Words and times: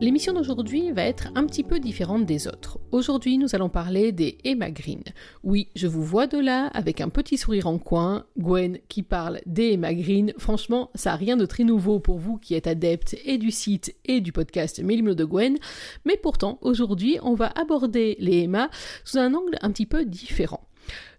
L'émission 0.00 0.32
d'aujourd'hui 0.32 0.92
va 0.92 1.02
être 1.02 1.28
un 1.34 1.44
petit 1.44 1.64
peu 1.64 1.80
différente 1.80 2.24
des 2.24 2.46
autres. 2.46 2.78
Aujourd'hui, 2.92 3.36
nous 3.36 3.56
allons 3.56 3.68
parler 3.68 4.12
des 4.12 4.38
Emma 4.44 4.70
Green. 4.70 5.02
Oui, 5.42 5.70
je 5.74 5.88
vous 5.88 6.04
vois 6.04 6.28
de 6.28 6.38
là 6.38 6.68
avec 6.68 7.00
un 7.00 7.08
petit 7.08 7.36
sourire 7.36 7.66
en 7.66 7.78
coin. 7.78 8.24
Gwen 8.38 8.78
qui 8.88 9.02
parle 9.02 9.40
des 9.44 9.72
Emma 9.72 9.92
Green. 9.94 10.32
Franchement, 10.38 10.92
ça 10.94 11.10
n'a 11.10 11.16
rien 11.16 11.36
de 11.36 11.46
très 11.46 11.64
nouveau 11.64 11.98
pour 11.98 12.18
vous 12.18 12.36
qui 12.38 12.54
êtes 12.54 12.68
adepte 12.68 13.16
et 13.24 13.38
du 13.38 13.50
site 13.50 13.96
et 14.04 14.20
du 14.20 14.30
podcast 14.30 14.80
Mélimlo 14.80 15.16
de 15.16 15.24
Gwen. 15.24 15.58
Mais 16.04 16.16
pourtant, 16.16 16.58
aujourd'hui, 16.60 17.18
on 17.24 17.34
va 17.34 17.48
aborder 17.56 18.16
les 18.20 18.44
Emma 18.44 18.70
sous 19.04 19.18
un 19.18 19.34
angle 19.34 19.58
un 19.62 19.72
petit 19.72 19.86
peu 19.86 20.04
différent. 20.04 20.68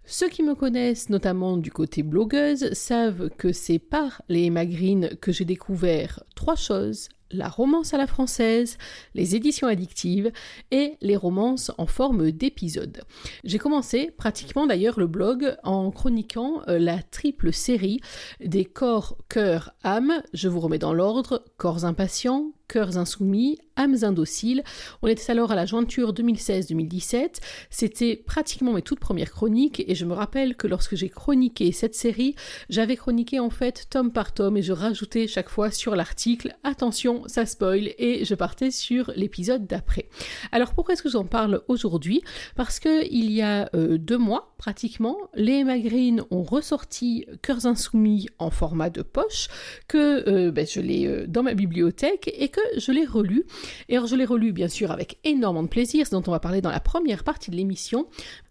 Ceux 0.06 0.30
qui 0.30 0.42
me 0.42 0.54
connaissent, 0.54 1.10
notamment 1.10 1.58
du 1.58 1.70
côté 1.70 2.02
blogueuse, 2.02 2.72
savent 2.72 3.28
que 3.36 3.52
c'est 3.52 3.78
par 3.78 4.22
les 4.30 4.46
Emma 4.46 4.64
Green 4.64 5.10
que 5.20 5.32
j'ai 5.32 5.44
découvert 5.44 6.24
trois 6.34 6.56
choses 6.56 7.10
la 7.30 7.48
romance 7.48 7.94
à 7.94 7.98
la 7.98 8.06
française, 8.06 8.78
les 9.14 9.36
éditions 9.36 9.68
addictives 9.68 10.32
et 10.70 10.94
les 11.00 11.16
romances 11.16 11.70
en 11.78 11.86
forme 11.86 12.30
d'épisodes. 12.30 13.02
J'ai 13.44 13.58
commencé 13.58 14.10
pratiquement 14.16 14.66
d'ailleurs 14.66 14.98
le 14.98 15.06
blog 15.06 15.56
en 15.62 15.90
chroniquant 15.90 16.62
euh, 16.68 16.78
la 16.78 17.02
triple 17.02 17.52
série 17.52 18.00
des 18.40 18.64
corps, 18.64 19.16
cœur, 19.28 19.74
âme. 19.82 20.22
Je 20.32 20.48
vous 20.48 20.60
remets 20.60 20.78
dans 20.78 20.92
l'ordre 20.92 21.44
corps 21.56 21.84
impatients, 21.84 22.52
cœurs 22.70 22.98
insoumis, 22.98 23.58
âmes 23.76 23.96
indociles. 24.02 24.62
On 25.02 25.08
était 25.08 25.30
alors 25.30 25.50
à 25.50 25.56
la 25.56 25.66
jointure 25.66 26.12
2016-2017. 26.12 27.40
C'était 27.68 28.14
pratiquement 28.14 28.72
mes 28.72 28.82
toutes 28.82 29.00
premières 29.00 29.32
chroniques 29.32 29.82
et 29.88 29.96
je 29.96 30.04
me 30.04 30.14
rappelle 30.14 30.54
que 30.54 30.68
lorsque 30.68 30.94
j'ai 30.94 31.08
chroniqué 31.08 31.72
cette 31.72 31.96
série, 31.96 32.36
j'avais 32.68 32.96
chroniqué 32.96 33.40
en 33.40 33.50
fait 33.50 33.86
tome 33.90 34.12
par 34.12 34.32
tome 34.32 34.56
et 34.56 34.62
je 34.62 34.72
rajoutais 34.72 35.26
chaque 35.26 35.48
fois 35.48 35.72
sur 35.72 35.96
l'article 35.96 36.54
attention, 36.62 37.24
ça 37.26 37.44
spoil 37.44 37.90
et 37.98 38.24
je 38.24 38.34
partais 38.36 38.70
sur 38.70 39.12
l'épisode 39.16 39.66
d'après. 39.66 40.08
Alors 40.52 40.72
pourquoi 40.74 40.94
est-ce 40.94 41.02
que 41.02 41.08
j'en 41.08 41.24
parle 41.24 41.62
aujourd'hui? 41.66 42.22
Parce 42.54 42.78
que 42.78 43.04
il 43.10 43.32
y 43.32 43.42
a 43.42 43.68
euh, 43.74 43.98
deux 43.98 44.18
mois 44.18 44.54
pratiquement, 44.58 45.16
les 45.34 45.64
Green 45.64 46.22
ont 46.30 46.42
ressorti 46.42 47.24
Cœurs 47.42 47.66
insoumis 47.66 48.28
en 48.38 48.50
format 48.50 48.90
de 48.90 49.02
poche 49.02 49.48
que 49.88 50.28
euh, 50.28 50.50
ben, 50.50 50.66
je 50.66 50.80
l'ai 50.80 51.06
euh, 51.06 51.26
dans 51.26 51.42
ma 51.42 51.54
bibliothèque 51.54 52.30
et 52.36 52.48
que 52.48 52.59
je 52.76 52.92
l'ai 52.92 53.04
relu. 53.04 53.44
Et 53.88 53.96
alors 53.96 54.06
je 54.06 54.16
l'ai 54.16 54.24
relu 54.24 54.52
bien 54.52 54.68
sûr 54.68 54.90
avec 54.90 55.18
énormément 55.24 55.62
de 55.62 55.68
plaisir, 55.68 56.06
ce 56.06 56.12
dont 56.12 56.22
on 56.26 56.30
va 56.30 56.40
parler 56.40 56.60
dans 56.60 56.70
la 56.70 56.80
première 56.80 57.24
partie 57.24 57.50
de 57.50 57.56
l'émission, 57.56 58.06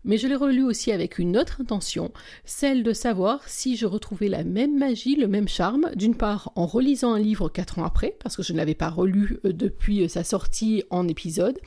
mais 0.05 0.17
je 0.17 0.27
l'ai 0.27 0.35
relu 0.35 0.63
aussi 0.63 0.91
avec 0.91 1.19
une 1.19 1.37
autre 1.37 1.61
intention, 1.61 2.11
celle 2.45 2.83
de 2.83 2.93
savoir 2.93 3.47
si 3.47 3.75
je 3.75 3.85
retrouvais 3.85 4.29
la 4.29 4.43
même 4.43 4.77
magie, 4.77 5.15
le 5.15 5.27
même 5.27 5.47
charme, 5.47 5.89
d'une 5.95 6.15
part 6.15 6.51
en 6.55 6.65
relisant 6.65 7.13
un 7.13 7.19
livre 7.19 7.49
quatre 7.49 7.79
ans 7.79 7.83
après, 7.83 8.15
parce 8.23 8.35
que 8.35 8.43
je 8.43 8.53
ne 8.53 8.57
l'avais 8.57 8.75
pas 8.75 8.89
relu 8.89 9.39
euh, 9.45 9.53
depuis 9.53 10.03
euh, 10.03 10.07
sa 10.07 10.23
sortie 10.23 10.83
en 10.89 11.07
épisode, 11.07 11.59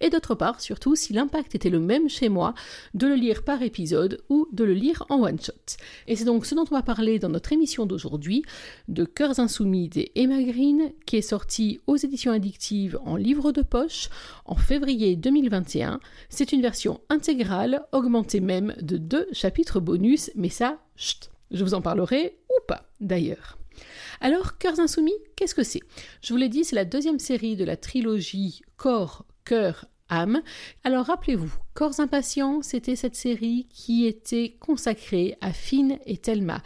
et 0.00 0.10
d'autre 0.10 0.34
part 0.34 0.60
surtout 0.60 0.96
si 0.96 1.12
l'impact 1.12 1.54
était 1.54 1.70
le 1.70 1.80
même 1.80 2.08
chez 2.08 2.28
moi 2.28 2.54
de 2.94 3.06
le 3.06 3.14
lire 3.14 3.42
par 3.42 3.62
épisode 3.62 4.22
ou 4.28 4.48
de 4.52 4.64
le 4.64 4.74
lire 4.74 5.04
en 5.08 5.22
one 5.22 5.40
shot. 5.40 5.52
Et 6.06 6.16
c'est 6.16 6.24
donc 6.24 6.46
ce 6.46 6.54
dont 6.54 6.64
on 6.70 6.74
va 6.74 6.82
parler 6.82 7.18
dans 7.18 7.28
notre 7.28 7.52
émission 7.52 7.86
d'aujourd'hui, 7.86 8.42
de 8.88 9.04
Cœurs 9.04 9.40
insoumis 9.40 9.88
des 9.88 10.12
Emma 10.14 10.42
Green, 10.42 10.92
qui 11.06 11.16
est 11.16 11.22
sorti 11.22 11.80
aux 11.88 11.96
éditions 11.96 12.32
addictives 12.32 12.98
en 13.04 13.16
livre 13.16 13.50
de 13.50 13.62
poche 13.62 14.10
en 14.44 14.54
février 14.54 15.16
2021. 15.16 15.98
C'est 16.28 16.52
une 16.52 16.62
version 16.62 17.00
intégrale 17.08 17.82
augmenter 17.92 18.40
même 18.40 18.74
de 18.80 18.98
deux 18.98 19.26
chapitres 19.32 19.80
bonus, 19.80 20.30
mais 20.36 20.50
ça, 20.50 20.78
chut, 20.96 21.30
je 21.50 21.64
vous 21.64 21.74
en 21.74 21.80
parlerai 21.80 22.38
ou 22.50 22.60
pas 22.68 22.84
d'ailleurs. 23.00 23.58
Alors, 24.20 24.58
Cœurs 24.58 24.80
Insoumis, 24.80 25.14
qu'est-ce 25.34 25.54
que 25.54 25.62
c'est? 25.62 25.82
Je 26.20 26.32
vous 26.32 26.38
l'ai 26.38 26.48
dit, 26.48 26.64
c'est 26.64 26.76
la 26.76 26.84
deuxième 26.84 27.18
série 27.18 27.56
de 27.56 27.64
la 27.64 27.76
trilogie 27.76 28.60
Corps, 28.76 29.24
Cœur, 29.44 29.86
âme. 30.10 30.42
Alors 30.84 31.06
rappelez-vous, 31.06 31.54
Corps 31.78 32.00
impatients, 32.00 32.60
c'était 32.60 32.96
cette 32.96 33.14
série 33.14 33.68
qui 33.70 34.04
était 34.04 34.56
consacrée 34.58 35.36
à 35.40 35.52
Finn 35.52 35.96
et 36.06 36.16
Thelma. 36.16 36.60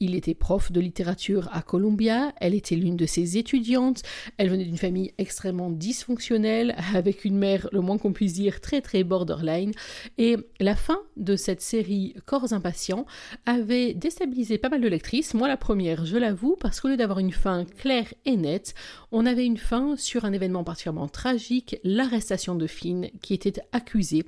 Il 0.00 0.16
était 0.16 0.34
prof 0.34 0.72
de 0.72 0.80
littérature 0.80 1.48
à 1.52 1.62
Columbia, 1.62 2.32
elle 2.40 2.52
était 2.52 2.74
l'une 2.74 2.96
de 2.96 3.06
ses 3.06 3.38
étudiantes, 3.38 4.02
elle 4.38 4.50
venait 4.50 4.64
d'une 4.64 4.76
famille 4.76 5.12
extrêmement 5.18 5.70
dysfonctionnelle, 5.70 6.74
avec 6.94 7.24
une 7.24 7.38
mère, 7.38 7.68
le 7.70 7.80
moins 7.80 7.96
qu'on 7.96 8.12
puisse 8.12 8.34
dire, 8.34 8.60
très 8.60 8.80
très 8.80 9.04
borderline, 9.04 9.70
et 10.18 10.36
la 10.58 10.74
fin 10.74 10.98
de 11.16 11.36
cette 11.36 11.62
série 11.62 12.14
Corps 12.26 12.52
impatients 12.52 13.06
avait 13.46 13.94
déstabilisé 13.94 14.58
pas 14.58 14.68
mal 14.68 14.80
de 14.80 14.88
lectrices, 14.88 15.32
moi 15.32 15.46
la 15.46 15.56
première, 15.56 16.04
je 16.04 16.16
l'avoue, 16.16 16.56
parce 16.60 16.80
qu'au 16.80 16.88
lieu 16.88 16.96
d'avoir 16.96 17.20
une 17.20 17.32
fin 17.32 17.64
claire 17.64 18.12
et 18.24 18.36
nette, 18.36 18.74
on 19.12 19.24
avait 19.24 19.46
une 19.46 19.58
fin 19.58 19.96
sur 19.96 20.24
un 20.24 20.32
événement 20.32 20.64
particulièrement 20.64 21.08
tragique, 21.08 21.78
l'arrestation 21.84 22.56
de 22.56 22.66
Finn, 22.66 23.10
qui 23.22 23.32
était 23.32 23.62
accusé 23.72 24.24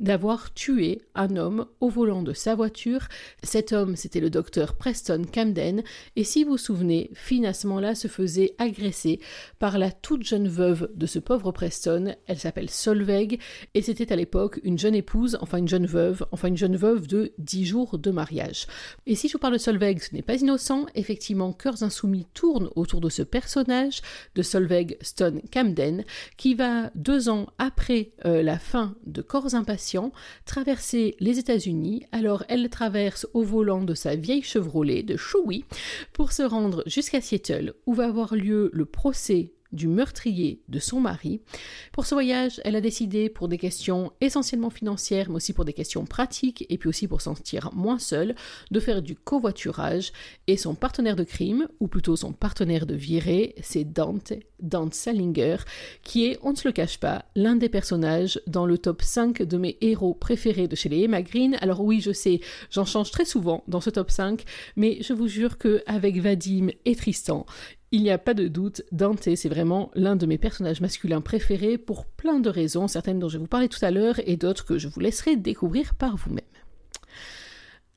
d'avoir 0.00 0.52
tué 0.54 1.02
un 1.14 1.36
homme 1.36 1.66
au 1.80 1.88
volant 1.88 2.22
de 2.22 2.32
sa 2.32 2.54
voiture. 2.54 3.08
Cet 3.42 3.72
homme, 3.72 3.96
c'était 3.96 4.20
le 4.20 4.30
docteur 4.30 4.76
Preston 4.76 5.22
Camden, 5.32 5.82
et 6.16 6.24
si 6.24 6.44
vous 6.44 6.52
vous 6.52 6.58
souvenez, 6.58 7.10
Finn 7.14 7.52
ce 7.52 7.66
moment-là 7.66 7.94
se 7.94 8.08
faisait 8.08 8.54
agresser 8.58 9.20
par 9.58 9.78
la 9.78 9.90
toute 9.90 10.24
jeune 10.24 10.48
veuve 10.48 10.90
de 10.94 11.06
ce 11.06 11.18
pauvre 11.18 11.52
Preston. 11.52 12.14
Elle 12.26 12.38
s'appelle 12.38 12.70
Solveig, 12.70 13.38
et 13.74 13.82
c'était 13.82 14.12
à 14.12 14.16
l'époque 14.16 14.60
une 14.62 14.78
jeune 14.78 14.94
épouse, 14.94 15.38
enfin 15.40 15.58
une 15.58 15.68
jeune 15.68 15.86
veuve, 15.86 16.24
enfin 16.32 16.48
une 16.48 16.56
jeune 16.56 16.76
veuve 16.76 17.06
de 17.06 17.32
10 17.38 17.64
jours 17.64 17.98
de 17.98 18.10
mariage. 18.10 18.66
Et 19.06 19.14
si 19.14 19.28
je 19.28 19.34
vous 19.34 19.38
parle 19.38 19.54
de 19.54 19.58
Solveig, 19.58 19.98
ce 20.00 20.14
n'est 20.14 20.22
pas 20.22 20.36
innocent, 20.36 20.86
effectivement, 20.94 21.52
Cœurs 21.52 21.82
Insoumis 21.82 22.26
tourne 22.34 22.70
autour 22.76 23.00
de 23.00 23.08
ce 23.08 23.22
personnage, 23.22 24.00
de 24.34 24.42
Solveig 24.42 24.96
Stone 25.00 25.40
Camden, 25.52 26.04
qui 26.36 26.54
va 26.54 26.90
deux 26.94 27.28
ans 27.28 27.46
après 27.58 28.12
euh, 28.24 28.42
la 28.42 28.58
fin 28.58 28.94
de 29.06 29.22
Corps 29.22 29.54
traverser 30.44 31.16
les 31.20 31.38
États-Unis. 31.38 32.04
Alors 32.12 32.44
elle 32.48 32.68
traverse 32.70 33.26
au 33.34 33.42
volant 33.42 33.82
de 33.82 33.94
sa 33.94 34.16
vieille 34.16 34.42
Chevrolet 34.42 35.02
de 35.02 35.16
Chewy 35.16 35.64
pour 36.12 36.32
se 36.32 36.42
rendre 36.42 36.82
jusqu'à 36.86 37.20
Seattle 37.20 37.74
où 37.86 37.94
va 37.94 38.06
avoir 38.06 38.34
lieu 38.34 38.70
le 38.72 38.84
procès 38.84 39.52
du 39.72 39.88
meurtrier 39.88 40.62
de 40.68 40.78
son 40.78 41.00
mari. 41.00 41.40
Pour 41.92 42.06
ce 42.06 42.14
voyage, 42.14 42.60
elle 42.64 42.76
a 42.76 42.80
décidé, 42.80 43.28
pour 43.28 43.48
des 43.48 43.58
questions 43.58 44.12
essentiellement 44.20 44.70
financières, 44.70 45.28
mais 45.28 45.36
aussi 45.36 45.52
pour 45.52 45.64
des 45.64 45.72
questions 45.72 46.04
pratiques, 46.04 46.66
et 46.68 46.78
puis 46.78 46.88
aussi 46.88 47.08
pour 47.08 47.20
s'en 47.20 47.34
sentir 47.34 47.70
moins 47.72 47.98
seule, 47.98 48.34
de 48.70 48.80
faire 48.80 49.02
du 49.02 49.14
covoiturage. 49.14 50.12
Et 50.46 50.56
son 50.56 50.74
partenaire 50.74 51.16
de 51.16 51.24
crime, 51.24 51.68
ou 51.80 51.88
plutôt 51.88 52.16
son 52.16 52.32
partenaire 52.32 52.86
de 52.86 52.94
virée, 52.94 53.54
c'est 53.62 53.84
Dante, 53.84 54.32
Dante 54.60 54.94
Salinger, 54.94 55.56
qui 56.02 56.26
est, 56.26 56.38
on 56.42 56.52
ne 56.52 56.56
se 56.56 56.68
le 56.68 56.72
cache 56.72 56.98
pas, 56.98 57.24
l'un 57.34 57.56
des 57.56 57.68
personnages 57.68 58.40
dans 58.46 58.66
le 58.66 58.78
top 58.78 59.02
5 59.02 59.42
de 59.42 59.56
mes 59.56 59.78
héros 59.80 60.14
préférés 60.14 60.68
de 60.68 60.76
chez 60.76 60.88
les 60.88 61.02
Emma 61.02 61.22
Green. 61.22 61.56
Alors 61.60 61.82
oui, 61.82 62.00
je 62.00 62.12
sais, 62.12 62.40
j'en 62.70 62.84
change 62.84 63.10
très 63.10 63.24
souvent 63.24 63.64
dans 63.68 63.80
ce 63.80 63.90
top 63.90 64.10
5, 64.10 64.44
mais 64.76 64.98
je 65.00 65.12
vous 65.12 65.28
jure 65.28 65.58
que 65.58 65.82
avec 65.86 66.18
Vadim 66.18 66.68
et 66.84 66.96
Tristan, 66.96 67.46
il 67.92 68.02
n'y 68.02 68.10
a 68.10 68.18
pas 68.18 68.32
de 68.32 68.48
doute, 68.48 68.82
Dante, 68.90 69.28
c'est 69.36 69.48
vraiment 69.48 69.90
l'un 69.94 70.16
de 70.16 70.24
mes 70.24 70.38
personnages 70.38 70.80
masculins 70.80 71.20
préférés 71.20 71.76
pour 71.76 72.06
plein 72.06 72.40
de 72.40 72.48
raisons, 72.48 72.88
certaines 72.88 73.18
dont 73.18 73.28
je 73.28 73.36
vais 73.36 73.42
vous 73.42 73.48
parler 73.48 73.68
tout 73.68 73.84
à 73.84 73.90
l'heure 73.90 74.18
et 74.26 74.36
d'autres 74.36 74.64
que 74.64 74.78
je 74.78 74.88
vous 74.88 75.00
laisserai 75.00 75.36
découvrir 75.36 75.94
par 75.94 76.16
vous-même. 76.16 76.40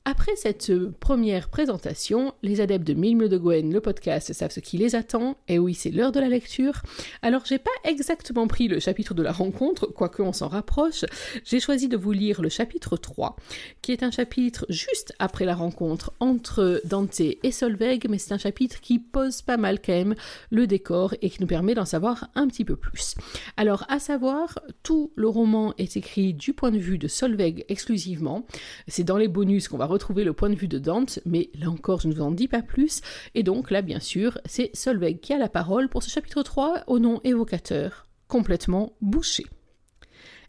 Après 0.08 0.36
cette 0.36 0.72
première 1.00 1.48
présentation, 1.48 2.32
les 2.44 2.60
adeptes 2.60 2.86
de 2.86 2.94
Mille 2.94 3.28
de 3.28 3.38
Gwen, 3.38 3.72
le 3.72 3.80
podcast, 3.80 4.32
savent 4.32 4.52
ce 4.52 4.60
qui 4.60 4.78
les 4.78 4.94
attend. 4.94 5.36
Et 5.48 5.58
oui, 5.58 5.74
c'est 5.74 5.90
l'heure 5.90 6.12
de 6.12 6.20
la 6.20 6.28
lecture. 6.28 6.80
Alors, 7.22 7.42
j'ai 7.44 7.58
pas 7.58 7.72
exactement 7.82 8.46
pris 8.46 8.68
le 8.68 8.78
chapitre 8.78 9.14
de 9.14 9.24
la 9.24 9.32
rencontre, 9.32 9.86
quoique 9.86 10.22
on 10.22 10.32
s'en 10.32 10.46
rapproche. 10.46 11.04
J'ai 11.44 11.58
choisi 11.58 11.88
de 11.88 11.96
vous 11.96 12.12
lire 12.12 12.40
le 12.40 12.48
chapitre 12.48 12.96
3, 12.96 13.34
qui 13.82 13.90
est 13.90 14.04
un 14.04 14.12
chapitre 14.12 14.64
juste 14.68 15.12
après 15.18 15.44
la 15.44 15.56
rencontre 15.56 16.12
entre 16.20 16.80
Dante 16.84 17.18
et 17.18 17.50
Solveig, 17.50 18.06
mais 18.08 18.18
c'est 18.18 18.32
un 18.32 18.38
chapitre 18.38 18.80
qui 18.80 19.00
pose 19.00 19.42
pas 19.42 19.56
mal 19.56 19.80
quand 19.82 19.92
même 19.92 20.14
le 20.52 20.68
décor 20.68 21.14
et 21.20 21.30
qui 21.30 21.40
nous 21.40 21.48
permet 21.48 21.74
d'en 21.74 21.84
savoir 21.84 22.28
un 22.36 22.46
petit 22.46 22.64
peu 22.64 22.76
plus. 22.76 23.16
Alors, 23.56 23.84
à 23.88 23.98
savoir, 23.98 24.60
tout 24.84 25.10
le 25.16 25.26
roman 25.26 25.74
est 25.78 25.96
écrit 25.96 26.32
du 26.32 26.52
point 26.52 26.70
de 26.70 26.78
vue 26.78 26.98
de 26.98 27.08
Solveig 27.08 27.64
exclusivement. 27.68 28.46
C'est 28.86 29.02
dans 29.02 29.18
les 29.18 29.26
bonus 29.26 29.66
qu'on 29.66 29.78
va 29.78 29.95
retrouver 29.96 30.24
le 30.24 30.32
point 30.32 30.50
de 30.50 30.54
vue 30.54 30.68
de 30.68 30.78
Dante, 30.78 31.18
mais 31.24 31.50
là 31.54 31.70
encore, 31.70 32.00
je 32.00 32.08
ne 32.08 32.14
vous 32.14 32.22
en 32.22 32.30
dis 32.30 32.48
pas 32.48 32.62
plus. 32.62 33.00
Et 33.34 33.42
donc, 33.42 33.70
là, 33.70 33.82
bien 33.82 34.00
sûr, 34.00 34.38
c'est 34.44 34.70
Solveig 34.74 35.18
qui 35.20 35.32
a 35.32 35.38
la 35.38 35.48
parole 35.48 35.88
pour 35.88 36.02
ce 36.02 36.10
chapitre 36.10 36.42
3 36.42 36.84
au 36.86 36.98
nom 36.98 37.20
évocateur, 37.24 38.06
complètement 38.28 38.92
bouché. 39.00 39.46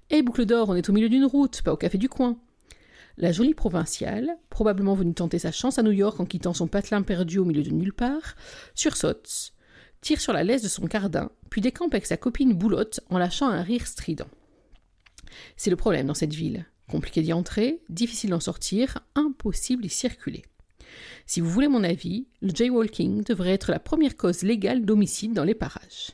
Et 0.10 0.22
Boucle 0.22 0.46
d'Or, 0.46 0.70
on 0.70 0.76
est 0.76 0.90
au 0.90 0.94
milieu 0.94 1.10
d'une 1.10 1.26
route, 1.26 1.62
pas 1.62 1.74
au 1.74 1.78
café 1.78 1.98
du 1.98 2.10
coin. 2.10 2.38
La 3.18 3.32
jolie 3.32 3.54
provinciale, 3.54 4.38
probablement 4.50 4.94
venue 4.94 5.14
tenter 5.14 5.40
sa 5.40 5.52
chance 5.52 5.80
à 5.80 5.84
New 5.84 5.92
York 5.92 6.20
en 6.20 6.26
quittant 6.26 6.54
son 6.54 6.68
patelin 6.68 7.02
perdu 7.02 7.40
au 7.40 7.46
milieu 7.46 7.64
de 7.64 7.72
nulle 7.72 7.94
part, 7.94 8.36
sursaute. 8.76 9.54
tire 10.02 10.22
sur 10.22 10.34
la 10.34 10.44
laisse 10.44 10.62
de 10.62 10.68
son 10.68 10.86
cardin, 10.88 11.32
puis 11.50 11.62
décampe 11.62 11.94
avec 11.94 12.06
sa 12.06 12.18
copine 12.18 12.54
Boulotte 12.54 13.00
en 13.10 13.18
lâchant 13.18 13.48
un 13.48 13.64
rire 13.64 13.88
strident. 13.88 14.28
C'est 15.56 15.72
le 15.72 15.76
problème 15.76 16.08
dans 16.08 16.14
cette 16.14 16.34
ville. 16.34 16.66
Compliqué 16.89 17.22
d'y 17.22 17.34
entrer, 17.34 17.81
difficile 17.89 18.30
d'en 18.30 18.39
sortir, 18.39 19.00
impossible 19.16 19.84
d'y 19.84 19.89
circuler. 19.89 20.44
Si 21.25 21.42
vous 21.42 21.50
voulez 21.50 21.68
mon 21.68 21.84
avis, 21.84 22.28
le 22.42 22.54
jaywalking 22.54 23.24
devrait 23.24 23.51
être 23.51 23.72
la 23.72 23.80
première 23.80 24.16
cause 24.16 24.44
légale 24.44 24.86
d'homicide 24.86 25.34
dans 25.34 25.44
les 25.44 25.56
parages. 25.56 26.12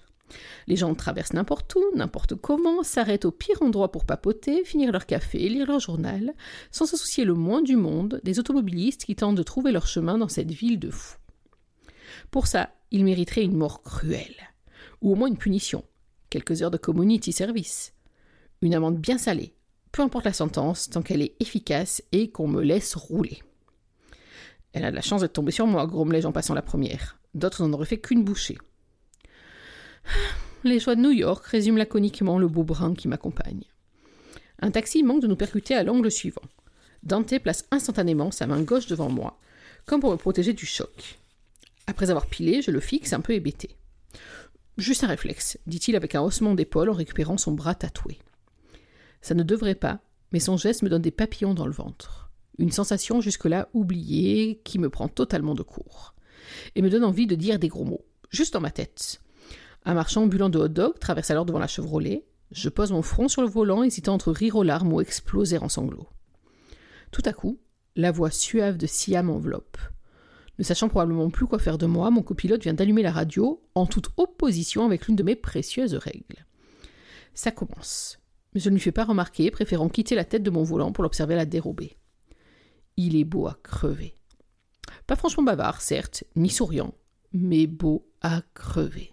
Les 0.65 0.75
gens 0.75 0.95
traversent 0.95 1.33
n'importe 1.33 1.75
où, 1.75 1.83
n'importe 1.95 2.33
comment, 2.35 2.81
s'arrêtent 2.81 3.25
au 3.25 3.31
pire 3.31 3.61
endroit 3.61 3.91
pour 3.91 4.05
papoter, 4.05 4.63
finir 4.63 4.91
leur 4.91 5.05
café, 5.05 5.47
lire 5.47 5.67
leur 5.67 5.79
journal, 5.79 6.33
sans 6.71 6.87
se 6.87 6.97
soucier 6.97 7.23
le 7.23 7.35
moins 7.35 7.61
du 7.61 7.75
monde 7.75 8.19
des 8.23 8.39
automobilistes 8.39 9.05
qui 9.05 9.15
tentent 9.15 9.35
de 9.35 9.43
trouver 9.43 9.71
leur 9.71 9.85
chemin 9.85 10.17
dans 10.17 10.29
cette 10.29 10.51
ville 10.51 10.79
de 10.79 10.89
fous. 10.89 11.17
Pour 12.31 12.47
ça, 12.47 12.71
ils 12.89 13.03
mériteraient 13.03 13.43
une 13.43 13.57
mort 13.57 13.83
cruelle, 13.83 14.49
ou 15.01 15.11
au 15.11 15.15
moins 15.15 15.27
une 15.27 15.37
punition, 15.37 15.83
quelques 16.31 16.63
heures 16.63 16.71
de 16.71 16.77
community 16.77 17.31
service, 17.31 17.93
une 18.61 18.73
amende 18.73 18.97
bien 18.97 19.19
salée, 19.19 19.53
peu 19.93 20.01
importe 20.01 20.25
la 20.25 20.33
sentence, 20.33 20.89
tant 20.89 21.03
qu'elle 21.03 21.21
est 21.21 21.35
efficace 21.39 22.03
et 22.11 22.31
qu'on 22.31 22.47
me 22.47 22.61
laisse 22.61 22.95
rouler. 22.95 23.41
Elle 24.73 24.85
a 24.85 24.91
de 24.91 24.95
la 24.95 25.01
chance 25.01 25.21
d'être 25.21 25.33
tombée 25.33 25.51
sur 25.51 25.67
moi, 25.67 25.85
grommelai-je 25.85 26.27
en 26.27 26.31
passant 26.31 26.55
la 26.55 26.63
première. 26.63 27.19
D'autres 27.35 27.63
n'en 27.63 27.71
auraient 27.73 27.85
fait 27.85 27.99
qu'une 27.99 28.23
bouchée. 28.23 28.57
Les 30.63 30.79
joies 30.79 30.95
de 30.95 31.01
New 31.01 31.11
York 31.11 31.45
résument 31.45 31.77
laconiquement 31.77 32.39
le 32.39 32.47
beau 32.47 32.63
brun 32.63 32.95
qui 32.95 33.07
m'accompagne. 33.07 33.63
Un 34.59 34.71
taxi 34.71 35.03
manque 35.03 35.21
de 35.21 35.27
nous 35.27 35.35
percuter 35.35 35.75
à 35.75 35.83
l'angle 35.83 36.09
suivant. 36.09 36.41
Dante 37.03 37.37
place 37.39 37.65
instantanément 37.69 38.31
sa 38.31 38.47
main 38.47 38.61
gauche 38.61 38.87
devant 38.87 39.09
moi, 39.09 39.39
comme 39.85 40.01
pour 40.01 40.11
me 40.11 40.17
protéger 40.17 40.53
du 40.53 40.65
choc. 40.65 41.19
Après 41.85 42.09
avoir 42.09 42.25
pilé, 42.25 42.63
je 42.63 42.71
le 42.71 42.79
fixe 42.79 43.13
un 43.13 43.21
peu 43.21 43.33
hébété. 43.33 43.75
Juste 44.77 45.03
un 45.03 45.07
réflexe, 45.07 45.59
dit-il 45.67 45.95
avec 45.95 46.15
un 46.15 46.21
haussement 46.21 46.55
d'épaule 46.55 46.89
en 46.89 46.93
récupérant 46.93 47.37
son 47.37 47.51
bras 47.51 47.75
tatoué. 47.75 48.17
Ça 49.23 49.33
ne 49.35 49.43
devrait 49.43 49.73
pas, 49.73 50.01
mais 50.33 50.39
son 50.41 50.57
geste 50.57 50.83
me 50.83 50.89
donne 50.89 51.01
des 51.01 51.09
papillons 51.09 51.53
dans 51.53 51.65
le 51.65 51.71
ventre. 51.71 52.29
Une 52.59 52.73
sensation 52.73 53.21
jusque-là 53.21 53.69
oubliée 53.73 54.59
qui 54.65 54.79
me 54.79 54.89
prend 54.89 55.07
totalement 55.07 55.55
de 55.55 55.63
court. 55.63 56.13
Et 56.75 56.81
me 56.81 56.89
donne 56.89 57.05
envie 57.05 57.25
de 57.25 57.35
dire 57.35 57.57
des 57.57 57.69
gros 57.69 57.85
mots, 57.85 58.03
juste 58.29 58.53
dans 58.53 58.59
ma 58.59 58.69
tête. 58.69 59.21
Un 59.85 59.93
marchand 59.93 60.23
ambulant 60.23 60.49
de 60.49 60.59
hot-dog 60.59 60.99
traverse 60.99 61.31
alors 61.31 61.45
devant 61.45 61.57
la 61.57 61.67
Chevrolet. 61.67 62.25
Je 62.51 62.67
pose 62.67 62.91
mon 62.91 63.01
front 63.01 63.29
sur 63.29 63.41
le 63.41 63.47
volant, 63.47 63.83
hésitant 63.83 64.13
entre 64.13 64.33
rire 64.33 64.57
aux 64.57 64.63
larmes 64.63 64.91
ou 64.91 64.99
exploser 64.99 65.57
en 65.57 65.69
sanglots. 65.69 66.09
Tout 67.11 67.23
à 67.23 67.31
coup, 67.31 67.59
la 67.95 68.11
voix 68.11 68.29
suave 68.29 68.77
de 68.77 68.87
Sia 68.87 69.23
m'enveloppe. 69.23 69.77
Ne 70.59 70.65
sachant 70.65 70.89
probablement 70.89 71.29
plus 71.29 71.47
quoi 71.47 71.59
faire 71.59 71.77
de 71.77 71.85
moi, 71.85 72.11
mon 72.11 72.23
copilote 72.23 72.63
vient 72.63 72.73
d'allumer 72.73 73.03
la 73.03 73.11
radio, 73.13 73.63
en 73.73 73.85
toute 73.85 74.09
opposition 74.17 74.85
avec 74.85 75.07
l'une 75.07 75.15
de 75.15 75.23
mes 75.23 75.37
précieuses 75.37 75.95
règles. 75.95 76.45
Ça 77.33 77.51
commence. 77.51 78.19
Mais 78.53 78.61
je 78.61 78.69
ne 78.69 78.75
lui 78.75 78.81
fais 78.81 78.91
pas 78.91 79.05
remarquer, 79.05 79.51
préférant 79.51 79.89
quitter 79.89 80.15
la 80.15 80.25
tête 80.25 80.43
de 80.43 80.49
mon 80.49 80.63
volant 80.63 80.91
pour 80.91 81.03
l'observer 81.03 81.35
la 81.35 81.45
dérobée. 81.45 81.97
Il 82.97 83.15
est 83.15 83.23
beau 83.23 83.47
à 83.47 83.57
crever. 83.63 84.15
Pas 85.07 85.15
franchement 85.15 85.43
bavard, 85.43 85.81
certes, 85.81 86.23
ni 86.35 86.49
souriant, 86.49 86.93
mais 87.31 87.67
beau 87.67 88.07
à 88.21 88.41
crever. 88.53 89.11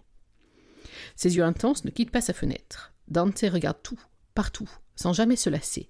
Ses 1.16 1.36
yeux 1.36 1.44
intenses 1.44 1.84
ne 1.84 1.90
quittent 1.90 2.10
pas 2.10 2.20
sa 2.20 2.32
fenêtre. 2.32 2.92
Dante 3.08 3.44
regarde 3.50 3.78
tout, 3.82 4.00
partout, 4.34 4.70
sans 4.94 5.12
jamais 5.12 5.36
se 5.36 5.50
lasser, 5.50 5.88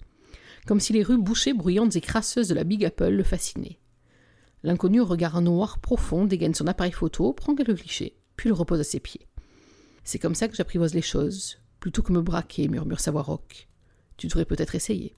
comme 0.67 0.81
si 0.81 0.93
les 0.93 1.03
rues 1.03 1.19
bouchées, 1.19 1.53
bruyantes 1.53 1.96
et 1.96 2.00
crasseuses 2.00 2.49
de 2.49 2.55
la 2.55 2.64
Big 2.64 2.85
Apple 2.85 3.11
le 3.11 3.25
fascinaient. 3.25 3.79
L'inconnu 4.62 5.00
au 5.00 5.06
regard 5.06 5.41
noir 5.41 5.79
profond 5.79 6.25
dégaine 6.25 6.55
son 6.55 6.67
appareil 6.67 6.93
photo, 6.93 7.32
prend 7.32 7.55
quelques 7.55 7.79
clichés, 7.79 8.17
puis 8.37 8.49
le 8.49 8.55
repose 8.55 8.81
à 8.81 8.85
ses 8.85 9.00
pieds. 9.00 9.26
C'est 10.05 10.19
comme 10.19 10.35
ça 10.35 10.49
que 10.49 10.56
j'apprivoise 10.56 10.94
les 10.94 11.03
choses, 11.03 11.58
plutôt 11.81 12.03
que 12.03 12.12
me 12.12 12.21
braquer, 12.21 12.69
murmure 12.69 13.00
sa 13.00 13.11
voix 13.11 13.23
rock. 13.23 13.69
Tu 14.17 14.27
devrais 14.27 14.44
peut-être 14.44 14.75
essayer. 14.75 15.17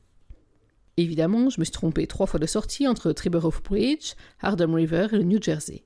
Évidemment, 0.96 1.50
je 1.50 1.58
me 1.58 1.64
suis 1.64 1.72
trompé 1.72 2.06
trois 2.06 2.26
fois 2.26 2.38
de 2.40 2.46
sortie 2.46 2.86
entre 2.86 3.12
Triborough 3.12 3.62
Bridge, 3.64 4.12
Hardham 4.40 4.74
River 4.74 5.08
et 5.12 5.16
le 5.16 5.24
New 5.24 5.42
Jersey. 5.42 5.84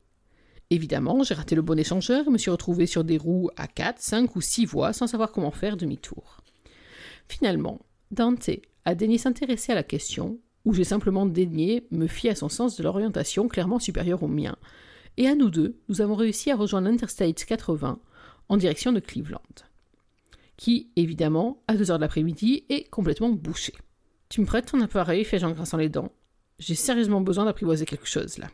Évidemment, 0.70 1.22
j'ai 1.22 1.34
raté 1.34 1.54
le 1.54 1.62
bon 1.62 1.78
échangeur 1.78 2.26
et 2.26 2.30
me 2.30 2.38
suis 2.38 2.50
retrouvé 2.50 2.86
sur 2.86 3.04
des 3.04 3.18
roues 3.18 3.50
à 3.56 3.68
4, 3.68 4.00
5 4.00 4.34
ou 4.34 4.40
6 4.40 4.66
voies 4.66 4.92
sans 4.92 5.06
savoir 5.06 5.30
comment 5.30 5.52
faire 5.52 5.76
demi-tour. 5.76 6.42
Finalement, 7.28 7.80
Dante 8.10 8.50
a 8.84 8.94
daigné 8.94 9.18
s'intéresser 9.18 9.72
à 9.72 9.76
la 9.76 9.84
question 9.84 10.40
où 10.64 10.74
j'ai 10.74 10.84
simplement 10.84 11.24
daigné 11.24 11.86
me 11.92 12.08
fier 12.08 12.30
à 12.30 12.34
son 12.34 12.48
sens 12.48 12.76
de 12.76 12.82
l'orientation 12.82 13.46
clairement 13.46 13.78
supérieur 13.78 14.24
au 14.24 14.28
mien. 14.28 14.56
Et 15.16 15.28
à 15.28 15.36
nous 15.36 15.50
deux, 15.50 15.78
nous 15.88 16.00
avons 16.00 16.16
réussi 16.16 16.50
à 16.50 16.56
rejoindre 16.56 16.88
l'Interstate 16.90 17.44
80 17.44 18.00
en 18.48 18.56
direction 18.56 18.92
de 18.92 19.00
Cleveland, 19.00 19.40
qui, 20.56 20.90
évidemment, 20.96 21.62
à 21.68 21.76
2 21.76 21.90
heures 21.90 21.98
de 21.98 22.02
l'après-midi, 22.02 22.64
est 22.68 22.88
complètement 22.88 23.30
bouché. 23.30 23.74
Tu 24.28 24.40
me 24.40 24.46
prêtes 24.46 24.66
ton 24.66 24.80
appareil, 24.80 25.24
fais-je 25.24 25.46
en 25.46 25.52
grinçant 25.52 25.76
les 25.76 25.88
dents. 25.88 26.12
J'ai 26.58 26.74
sérieusement 26.74 27.20
besoin 27.20 27.44
d'apprivoiser 27.44 27.84
quelque 27.84 28.06
chose, 28.08 28.38
là. 28.38 28.48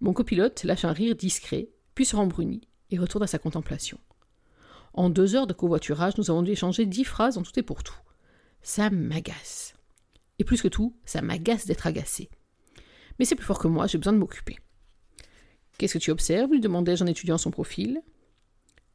Mon 0.00 0.12
copilote 0.12 0.62
lâche 0.64 0.84
un 0.84 0.92
rire 0.92 1.16
discret, 1.16 1.70
puis 1.94 2.04
se 2.04 2.16
rembrunit 2.16 2.68
et 2.90 2.98
retourne 2.98 3.24
à 3.24 3.26
sa 3.26 3.38
contemplation. 3.38 3.98
En 4.92 5.10
deux 5.10 5.34
heures 5.34 5.46
de 5.46 5.52
covoiturage, 5.52 6.16
nous 6.18 6.30
avons 6.30 6.42
dû 6.42 6.52
échanger 6.52 6.86
dix 6.86 7.04
phrases 7.04 7.38
en 7.38 7.42
tout 7.42 7.58
et 7.58 7.62
pour 7.62 7.82
tout. 7.82 7.98
Ça 8.62 8.90
m'agace. 8.90 9.74
Et 10.38 10.44
plus 10.44 10.62
que 10.62 10.68
tout, 10.68 10.96
ça 11.04 11.22
m'agace 11.22 11.66
d'être 11.66 11.86
agacé. 11.86 12.30
Mais 13.18 13.24
c'est 13.24 13.34
plus 13.34 13.44
fort 13.44 13.58
que 13.58 13.68
moi, 13.68 13.86
j'ai 13.86 13.98
besoin 13.98 14.12
de 14.12 14.18
m'occuper. 14.18 14.58
Qu'est-ce 15.78 15.94
que 15.94 15.98
tu 15.98 16.10
observes 16.10 16.50
lui 16.50 16.60
demandai-je 16.60 17.02
en 17.02 17.06
étudiant 17.06 17.38
son 17.38 17.50
profil. 17.50 18.02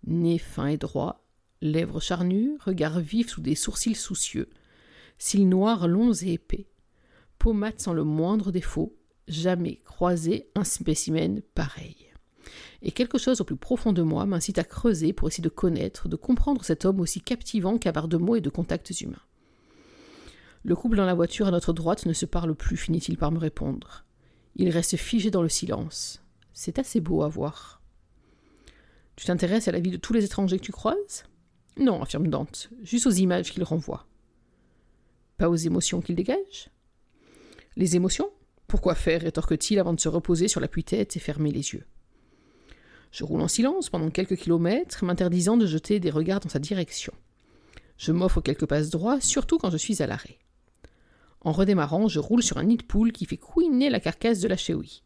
Nez 0.05 0.39
fin 0.39 0.67
et 0.67 0.77
droit, 0.77 1.20
lèvres 1.61 1.99
charnues, 1.99 2.57
regard 2.59 2.99
vif 2.99 3.29
sous 3.29 3.41
des 3.41 3.55
sourcils 3.55 3.95
soucieux, 3.95 4.49
cils 5.17 5.47
noirs 5.47 5.87
longs 5.87 6.13
et 6.13 6.33
épais, 6.33 6.67
peau 7.37 7.53
mate 7.53 7.79
sans 7.79 7.93
le 7.93 8.03
moindre 8.03 8.51
défaut, 8.51 8.95
jamais 9.27 9.77
croisé 9.85 10.49
un 10.55 10.63
spécimen 10.63 11.41
pareil. 11.55 11.95
Et 12.81 12.91
quelque 12.91 13.17
chose 13.17 13.41
au 13.41 13.43
plus 13.43 13.55
profond 13.55 13.93
de 13.93 14.01
moi 14.01 14.25
m'incite 14.25 14.57
à 14.57 14.63
creuser 14.63 15.13
pour 15.13 15.27
essayer 15.27 15.43
de 15.43 15.49
connaître, 15.49 16.09
de 16.09 16.15
comprendre 16.15 16.63
cet 16.63 16.85
homme 16.85 16.99
aussi 16.99 17.21
captivant 17.21 17.77
qu'avare 17.77 18.07
de 18.07 18.17
mots 18.17 18.35
et 18.35 18.41
de 18.41 18.49
contacts 18.49 18.99
humains. 19.01 19.21
Le 20.63 20.75
couple 20.75 20.97
dans 20.97 21.05
la 21.05 21.13
voiture 21.13 21.47
à 21.47 21.51
notre 21.51 21.73
droite 21.73 22.05
ne 22.05 22.13
se 22.13 22.25
parle 22.25 22.55
plus, 22.55 22.77
finit-il 22.77 23.17
par 23.17 23.31
me 23.31 23.39
répondre. 23.39 24.05
Il 24.55 24.69
reste 24.69 24.97
figé 24.97 25.31
dans 25.31 25.41
le 25.41 25.49
silence. 25.49 26.21
C'est 26.53 26.79
assez 26.79 26.99
beau 26.99 27.23
à 27.23 27.27
voir. 27.27 27.81
Tu 29.15 29.25
t'intéresses 29.25 29.67
à 29.67 29.71
la 29.71 29.79
vie 29.79 29.91
de 29.91 29.97
tous 29.97 30.13
les 30.13 30.25
étrangers 30.25 30.57
que 30.57 30.65
tu 30.65 30.71
croises? 30.71 31.23
Non, 31.77 32.01
affirme 32.01 32.27
Dante, 32.27 32.69
juste 32.81 33.07
aux 33.07 33.11
images 33.11 33.51
qu'il 33.51 33.63
renvoie. 33.63 34.07
Pas 35.37 35.49
aux 35.49 35.55
émotions 35.55 36.01
qu'il 36.01 36.15
dégage? 36.15 36.69
Les 37.75 37.95
émotions? 37.95 38.29
Pourquoi 38.67 38.95
faire 38.95 39.21
rétorque-t-il 39.21 39.79
avant 39.79 39.93
de 39.93 39.99
se 39.99 40.09
reposer 40.09 40.47
sur 40.47 40.61
l'appui-tête 40.61 41.15
et 41.15 41.19
fermer 41.19 41.51
les 41.51 41.73
yeux? 41.73 41.85
Je 43.11 43.23
roule 43.23 43.41
en 43.41 43.47
silence 43.47 43.89
pendant 43.89 44.09
quelques 44.09 44.37
kilomètres, 44.37 45.03
m'interdisant 45.03 45.57
de 45.57 45.65
jeter 45.65 45.99
des 45.99 46.09
regards 46.09 46.39
dans 46.39 46.49
sa 46.49 46.59
direction. 46.59 47.13
Je 47.97 48.11
m'offre 48.11 48.41
quelques 48.41 48.65
passes 48.65 48.89
droits, 48.89 49.19
surtout 49.19 49.57
quand 49.57 49.69
je 49.69 49.77
suis 49.77 50.01
à 50.01 50.07
l'arrêt. 50.07 50.39
En 51.41 51.51
redémarrant, 51.51 52.07
je 52.07 52.19
roule 52.19 52.43
sur 52.43 52.57
un 52.57 52.63
nid 52.63 52.77
de 52.77 52.83
poule 52.83 53.11
qui 53.11 53.25
fait 53.25 53.37
couiner 53.37 53.89
la 53.89 53.99
carcasse 53.99 54.39
de 54.39 54.47
la 54.47 54.57
chéouille. 54.57 55.03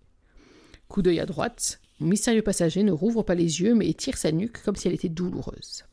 Coup 0.87 1.01
d'œil 1.01 1.19
à 1.19 1.25
droite, 1.25 1.79
mon 1.99 2.07
mystérieux 2.07 2.41
passager 2.41 2.83
ne 2.83 2.91
rouvre 2.91 3.23
pas 3.23 3.35
les 3.35 3.61
yeux 3.61 3.73
mais 3.73 3.87
étire 3.87 4.17
sa 4.17 4.31
nuque 4.31 4.61
comme 4.63 4.75
si 4.75 4.87
elle 4.87 4.93
était 4.93 5.09
douloureuse. 5.09 5.85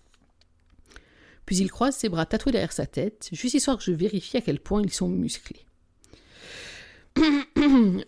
Puis 1.46 1.56
il 1.56 1.70
croise 1.70 1.96
ses 1.96 2.08
bras 2.08 2.26
tatoués 2.26 2.52
derrière 2.52 2.72
sa 2.72 2.86
tête, 2.86 3.28
juste 3.32 3.54
histoire 3.54 3.78
que 3.78 3.84
je 3.84 3.92
vérifie 3.92 4.36
à 4.36 4.40
quel 4.40 4.60
point 4.60 4.82
ils 4.82 4.92
sont 4.92 5.08
musclés. 5.08 5.66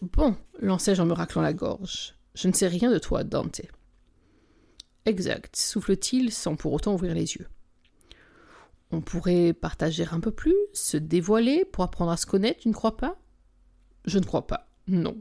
bon, 0.01 0.37
lançai-je 0.61 1.03
en 1.03 1.07
me 1.07 1.13
raclant 1.13 1.43
la 1.43 1.53
gorge. 1.53 2.15
Je 2.35 2.49
ne 2.49 2.53
sais 2.53 2.69
rien 2.69 2.91
de 2.91 2.99
toi, 2.99 3.25
Dante. 3.25 3.61
Exact, 5.07 5.55
souffle-t-il 5.57 6.33
sans 6.33 6.57
pour 6.57 6.73
autant 6.73 6.95
ouvrir 6.95 7.15
les 7.15 7.35
yeux. 7.35 7.49
On 8.91 9.01
pourrait 9.01 9.53
partager 9.53 10.07
un 10.11 10.21
peu 10.21 10.31
plus, 10.31 10.57
se 10.73 10.97
dévoiler 10.97 11.65
pour 11.65 11.85
apprendre 11.85 12.13
à 12.13 12.17
se 12.17 12.27
connaître, 12.27 12.61
tu 12.61 12.69
ne 12.69 12.75
crois 12.75 12.97
pas? 12.97 13.19
Je 14.05 14.19
ne 14.19 14.25
crois 14.25 14.47
pas, 14.47 14.69
non. 14.87 15.21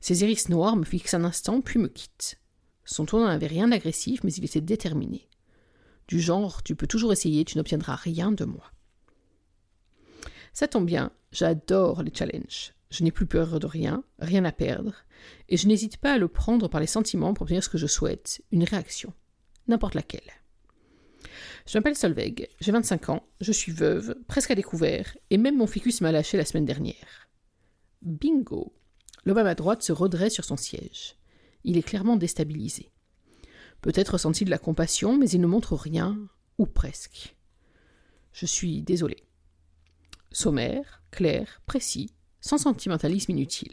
Ses 0.00 0.22
iris 0.22 0.48
noirs 0.48 0.76
me 0.76 0.84
fixent 0.84 1.14
un 1.14 1.24
instant, 1.24 1.60
puis 1.60 1.78
me 1.78 1.88
quittent. 1.88 2.40
Son 2.84 3.04
ton 3.04 3.24
n'avait 3.24 3.46
rien 3.46 3.68
d'agressif, 3.68 4.24
mais 4.24 4.32
il 4.32 4.44
était 4.44 4.60
déterminé. 4.60 5.28
Du 6.10 6.18
genre, 6.18 6.64
tu 6.64 6.74
peux 6.74 6.88
toujours 6.88 7.12
essayer, 7.12 7.44
tu 7.44 7.56
n'obtiendras 7.56 7.94
rien 7.94 8.32
de 8.32 8.44
moi. 8.44 8.72
Ça 10.52 10.66
tombe 10.66 10.84
bien, 10.84 11.12
j'adore 11.30 12.02
les 12.02 12.12
challenges. 12.12 12.74
Je 12.90 13.04
n'ai 13.04 13.12
plus 13.12 13.26
peur 13.26 13.60
de 13.60 13.66
rien, 13.68 14.02
rien 14.18 14.44
à 14.44 14.50
perdre, 14.50 15.04
et 15.48 15.56
je 15.56 15.68
n'hésite 15.68 15.98
pas 15.98 16.14
à 16.14 16.18
le 16.18 16.26
prendre 16.26 16.66
par 16.66 16.80
les 16.80 16.88
sentiments 16.88 17.32
pour 17.32 17.44
obtenir 17.44 17.62
ce 17.62 17.68
que 17.68 17.78
je 17.78 17.86
souhaite, 17.86 18.42
une 18.50 18.64
réaction, 18.64 19.12
n'importe 19.68 19.94
laquelle. 19.94 20.32
Je 21.64 21.78
m'appelle 21.78 21.94
Solveig, 21.94 22.48
j'ai 22.60 22.72
25 22.72 23.10
ans, 23.10 23.24
je 23.40 23.52
suis 23.52 23.70
veuve, 23.70 24.16
presque 24.26 24.50
à 24.50 24.56
découvert, 24.56 25.16
et 25.30 25.38
même 25.38 25.58
mon 25.58 25.68
ficus 25.68 26.00
m'a 26.00 26.10
lâché 26.10 26.36
la 26.36 26.44
semaine 26.44 26.64
dernière. 26.66 27.28
Bingo 28.02 28.74
L'homme 29.24 29.38
à 29.38 29.44
ma 29.44 29.54
droite 29.54 29.84
se 29.84 29.92
redresse 29.92 30.34
sur 30.34 30.44
son 30.44 30.56
siège. 30.56 31.14
Il 31.62 31.78
est 31.78 31.82
clairement 31.82 32.16
déstabilisé. 32.16 32.90
Peut-être 33.80 34.14
ressent-il 34.14 34.46
de 34.46 34.50
la 34.50 34.58
compassion, 34.58 35.16
mais 35.16 35.28
il 35.30 35.40
ne 35.40 35.46
montre 35.46 35.74
rien, 35.74 36.18
ou 36.58 36.66
presque. 36.66 37.36
Je 38.32 38.46
suis 38.46 38.82
désolé. 38.82 39.24
Sommaire, 40.32 41.02
clair, 41.10 41.60
précis, 41.66 42.14
sans 42.40 42.58
sentimentalisme 42.58 43.32
inutile. 43.32 43.72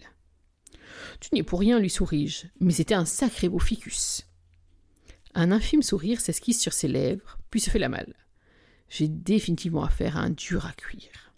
Tu 1.19 1.29
n'y 1.33 1.39
es 1.41 1.43
pour 1.43 1.59
rien, 1.59 1.79
lui 1.79 1.89
souris-je, 1.89 2.47
mais 2.59 2.73
c'était 2.73 2.93
un 2.93 3.05
sacré 3.05 3.49
beau 3.49 3.59
ficus. 3.59 4.27
Un 5.35 5.51
infime 5.51 5.83
sourire 5.83 6.21
s'esquisse 6.21 6.59
sur 6.59 6.73
ses 6.73 6.87
lèvres, 6.87 7.37
puis 7.51 7.59
se 7.59 7.69
fait 7.69 7.79
la 7.79 7.89
malle. 7.89 8.15
J'ai 8.89 9.07
définitivement 9.07 9.83
affaire 9.83 10.17
à 10.17 10.21
un 10.21 10.29
dur 10.29 10.65
à 10.65 10.71
cuire. 10.71 11.33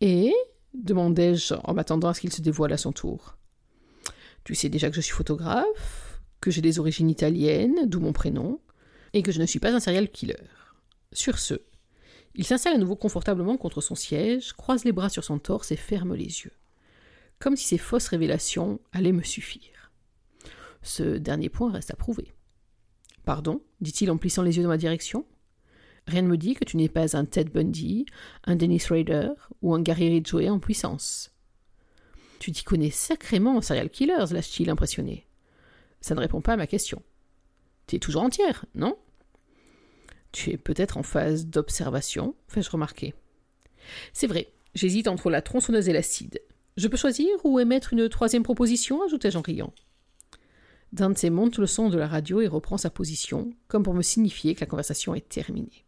Et 0.00 0.32
demandai-je 0.74 1.54
en 1.64 1.74
m'attendant 1.74 2.08
à 2.08 2.14
ce 2.14 2.20
qu'il 2.20 2.32
se 2.32 2.42
dévoile 2.42 2.72
à 2.72 2.76
son 2.76 2.92
tour. 2.92 3.36
Tu 4.44 4.54
sais 4.54 4.68
déjà 4.68 4.90
que 4.90 4.96
je 4.96 5.00
suis 5.00 5.14
photographe, 5.14 6.05
que 6.46 6.52
j'ai 6.52 6.60
des 6.60 6.78
origines 6.78 7.10
italiennes, 7.10 7.86
d'où 7.86 7.98
mon 7.98 8.12
prénom, 8.12 8.60
et 9.14 9.24
que 9.24 9.32
je 9.32 9.40
ne 9.40 9.46
suis 9.46 9.58
pas 9.58 9.74
un 9.74 9.80
serial 9.80 10.08
killer. 10.08 10.36
Sur 11.12 11.40
ce, 11.40 11.54
il 12.36 12.44
s'installe 12.44 12.74
à 12.74 12.78
nouveau 12.78 12.94
confortablement 12.94 13.56
contre 13.56 13.80
son 13.80 13.96
siège, 13.96 14.52
croise 14.52 14.84
les 14.84 14.92
bras 14.92 15.08
sur 15.08 15.24
son 15.24 15.40
torse 15.40 15.72
et 15.72 15.76
ferme 15.76 16.14
les 16.14 16.22
yeux, 16.44 16.52
comme 17.40 17.56
si 17.56 17.66
ces 17.66 17.78
fausses 17.78 18.06
révélations 18.06 18.78
allaient 18.92 19.10
me 19.10 19.24
suffire. 19.24 19.90
Ce 20.82 21.16
dernier 21.18 21.48
point 21.48 21.72
reste 21.72 21.90
à 21.90 21.96
prouver. 21.96 22.32
Pardon 23.24 23.60
dit-il 23.80 24.08
en 24.12 24.16
plissant 24.16 24.44
les 24.44 24.56
yeux 24.56 24.62
dans 24.62 24.68
ma 24.68 24.78
direction. 24.78 25.26
Rien 26.06 26.22
ne 26.22 26.28
me 26.28 26.38
dit 26.38 26.54
que 26.54 26.64
tu 26.64 26.76
n'es 26.76 26.88
pas 26.88 27.16
un 27.16 27.24
Ted 27.24 27.50
Bundy, 27.50 28.06
un 28.44 28.54
Dennis 28.54 28.84
Rader 28.88 29.30
ou 29.62 29.74
un 29.74 29.82
Gary 29.82 30.10
Ridgway 30.10 30.48
en 30.48 30.60
puissance. 30.60 31.32
Tu 32.38 32.52
t'y 32.52 32.62
connais 32.62 32.92
sacrément 32.92 33.56
en 33.56 33.62
serial 33.62 33.90
killers, 33.90 34.26
lâche-t-il 34.30 34.70
impressionné. 34.70 35.25
Ça 36.06 36.14
ne 36.14 36.20
répond 36.20 36.40
pas 36.40 36.52
à 36.52 36.56
ma 36.56 36.68
question. 36.68 37.02
Tu 37.88 37.96
es 37.96 37.98
toujours 37.98 38.22
entière, 38.22 38.64
non? 38.76 38.96
Tu 40.30 40.50
es 40.50 40.56
peut-être 40.56 40.98
en 40.98 41.02
phase 41.02 41.46
d'observation, 41.46 42.36
fais-je 42.46 42.70
remarquer. 42.70 43.12
C'est 44.12 44.28
vrai, 44.28 44.52
j'hésite 44.76 45.08
entre 45.08 45.30
la 45.30 45.42
tronçonneuse 45.42 45.88
et 45.88 45.92
l'acide. 45.92 46.40
Je 46.76 46.86
peux 46.86 46.96
choisir 46.96 47.26
ou 47.42 47.58
émettre 47.58 47.92
une 47.92 48.08
troisième 48.08 48.44
proposition 48.44 49.02
ajoutai-je 49.02 49.36
en 49.36 49.42
riant. 49.42 49.74
Dante 50.92 51.24
monte 51.24 51.58
le 51.58 51.66
son 51.66 51.88
de 51.88 51.98
la 51.98 52.06
radio 52.06 52.40
et 52.40 52.46
reprend 52.46 52.78
sa 52.78 52.88
position, 52.90 53.50
comme 53.66 53.82
pour 53.82 53.94
me 53.94 54.02
signifier 54.02 54.54
que 54.54 54.60
la 54.60 54.66
conversation 54.66 55.12
est 55.16 55.28
terminée. 55.28 55.86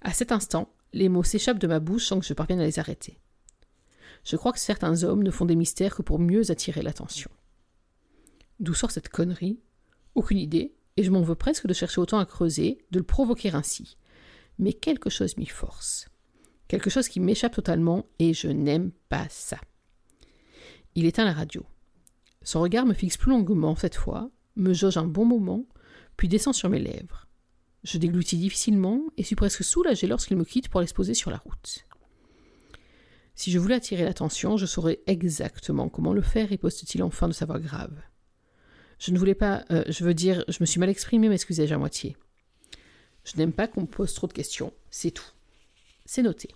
À 0.00 0.12
cet 0.12 0.32
instant, 0.32 0.74
les 0.92 1.08
mots 1.08 1.22
s'échappent 1.22 1.60
de 1.60 1.68
ma 1.68 1.78
bouche 1.78 2.06
sans 2.06 2.18
que 2.18 2.26
je 2.26 2.34
parvienne 2.34 2.58
à 2.58 2.66
les 2.66 2.80
arrêter. 2.80 3.20
Je 4.24 4.34
crois 4.34 4.52
que 4.52 4.58
certains 4.58 5.04
hommes 5.04 5.22
ne 5.22 5.30
font 5.30 5.46
des 5.46 5.54
mystères 5.54 5.94
que 5.94 6.02
pour 6.02 6.18
mieux 6.18 6.50
attirer 6.50 6.82
l'attention. 6.82 7.30
D'où 8.60 8.74
sort 8.74 8.90
cette 8.90 9.08
connerie? 9.08 9.60
Aucune 10.14 10.38
idée, 10.38 10.74
et 10.96 11.02
je 11.02 11.10
m'en 11.10 11.22
veux 11.22 11.34
presque 11.34 11.66
de 11.66 11.74
chercher 11.74 12.00
autant 12.00 12.18
à 12.18 12.26
creuser, 12.26 12.84
de 12.90 12.98
le 12.98 13.04
provoquer 13.04 13.50
ainsi. 13.50 13.96
Mais 14.58 14.72
quelque 14.72 15.10
chose 15.10 15.36
m'y 15.36 15.46
force. 15.46 16.08
Quelque 16.68 16.90
chose 16.90 17.08
qui 17.08 17.20
m'échappe 17.20 17.54
totalement, 17.54 18.06
et 18.18 18.34
je 18.34 18.48
n'aime 18.48 18.92
pas 19.08 19.26
ça. 19.28 19.58
Il 20.94 21.06
éteint 21.06 21.24
la 21.24 21.32
radio. 21.32 21.64
Son 22.42 22.60
regard 22.60 22.86
me 22.86 22.94
fixe 22.94 23.16
plus 23.16 23.30
longuement 23.30 23.76
cette 23.76 23.94
fois, 23.94 24.30
me 24.56 24.72
jauge 24.72 24.96
un 24.96 25.06
bon 25.06 25.24
moment, 25.24 25.66
puis 26.16 26.28
descend 26.28 26.54
sur 26.54 26.68
mes 26.68 26.80
lèvres. 26.80 27.26
Je 27.84 27.98
déglutis 27.98 28.36
difficilement 28.36 29.02
et 29.16 29.24
suis 29.24 29.34
presque 29.36 29.64
soulagé 29.64 30.06
lorsqu'il 30.06 30.36
me 30.36 30.44
quitte 30.44 30.68
pour 30.68 30.80
l'exposer 30.80 31.14
sur 31.14 31.30
la 31.30 31.38
route. 31.38 31.86
Si 33.34 33.50
je 33.50 33.58
voulais 33.58 33.74
attirer 33.76 34.04
l'attention, 34.04 34.56
je 34.56 34.66
saurais 34.66 35.00
exactement 35.06 35.88
comment 35.88 36.12
le 36.12 36.22
faire, 36.22 36.48
riposte-t-il 36.48 37.02
enfin 37.02 37.28
de 37.28 37.32
sa 37.32 37.46
voix 37.46 37.58
grave. 37.58 37.98
Je 39.02 39.10
ne 39.10 39.18
voulais 39.18 39.34
pas. 39.34 39.64
Euh, 39.72 39.82
je 39.88 40.04
veux 40.04 40.14
dire, 40.14 40.44
je 40.46 40.58
me 40.60 40.64
suis 40.64 40.78
mal 40.78 40.88
exprimé, 40.88 41.28
m'excusai-je 41.28 41.74
à 41.74 41.78
moitié. 41.78 42.16
Je 43.24 43.36
n'aime 43.36 43.52
pas 43.52 43.66
qu'on 43.66 43.80
me 43.80 43.86
pose 43.86 44.14
trop 44.14 44.28
de 44.28 44.32
questions, 44.32 44.72
c'est 44.90 45.10
tout. 45.10 45.32
C'est 46.06 46.22
noté. 46.22 46.48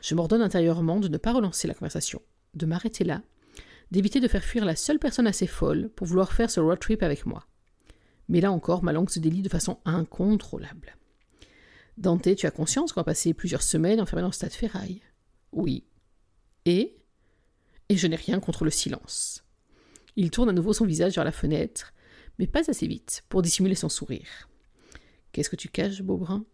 Je 0.00 0.14
m'ordonne 0.14 0.42
intérieurement 0.42 1.00
de 1.00 1.08
ne 1.08 1.16
pas 1.16 1.32
relancer 1.32 1.66
la 1.66 1.74
conversation, 1.74 2.22
de 2.54 2.64
m'arrêter 2.64 3.02
là, 3.02 3.22
d'éviter 3.90 4.20
de 4.20 4.28
faire 4.28 4.44
fuir 4.44 4.64
la 4.64 4.76
seule 4.76 5.00
personne 5.00 5.26
assez 5.26 5.48
folle 5.48 5.90
pour 5.96 6.06
vouloir 6.06 6.32
faire 6.32 6.48
ce 6.48 6.60
road 6.60 6.78
trip 6.78 7.02
avec 7.02 7.26
moi. 7.26 7.44
Mais 8.28 8.40
là 8.40 8.52
encore, 8.52 8.84
ma 8.84 8.92
langue 8.92 9.10
se 9.10 9.18
délie 9.18 9.42
de 9.42 9.48
façon 9.48 9.80
incontrôlable. 9.84 10.96
Dante, 11.96 12.36
tu 12.36 12.46
as 12.46 12.52
conscience 12.52 12.92
qu'on 12.92 13.00
va 13.00 13.04
passer 13.04 13.34
plusieurs 13.34 13.64
semaines 13.64 14.00
enfermé 14.00 14.22
dans 14.22 14.30
ce 14.30 14.36
stade 14.36 14.52
ferraille? 14.52 15.02
Oui. 15.50 15.82
Et? 16.66 16.98
Et 17.88 17.96
je 17.96 18.06
n'ai 18.06 18.14
rien 18.14 18.38
contre 18.38 18.64
le 18.64 18.70
silence. 18.70 19.42
Il 20.18 20.32
tourne 20.32 20.48
à 20.48 20.52
nouveau 20.52 20.72
son 20.72 20.84
visage 20.84 21.14
vers 21.14 21.22
la 21.22 21.30
fenêtre, 21.30 21.94
mais 22.40 22.48
pas 22.48 22.68
assez 22.68 22.88
vite 22.88 23.22
pour 23.28 23.40
dissimuler 23.40 23.76
son 23.76 23.88
sourire. 23.88 24.48
Qu'est-ce 25.30 25.48
que 25.48 25.54
tu 25.54 25.68
caches, 25.68 26.02
Beaubrun 26.02 26.44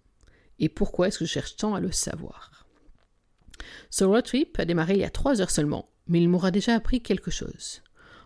Et 0.59 0.69
pourquoi 0.69 1.09
est-ce 1.09 1.21
que 1.21 1.25
je 1.25 1.31
cherche 1.31 1.57
tant 1.57 1.75
à 1.75 1.81
le 1.81 1.91
savoir? 1.91 2.67
Ce 3.89 4.05
road 4.05 4.23
trip 4.23 4.59
a 4.59 4.67
démarré 4.67 4.93
il 4.97 5.01
y 5.01 5.05
a 5.05 5.09
trois 5.09 5.41
heures 5.41 5.51
seulement, 5.51 5.89
mais 6.07 6.21
il 6.21 6.29
m'aura 6.29 6.51
déjà 6.51 6.75
appris 6.75 7.01
quelque 7.01 7.31
chose. 7.31 7.81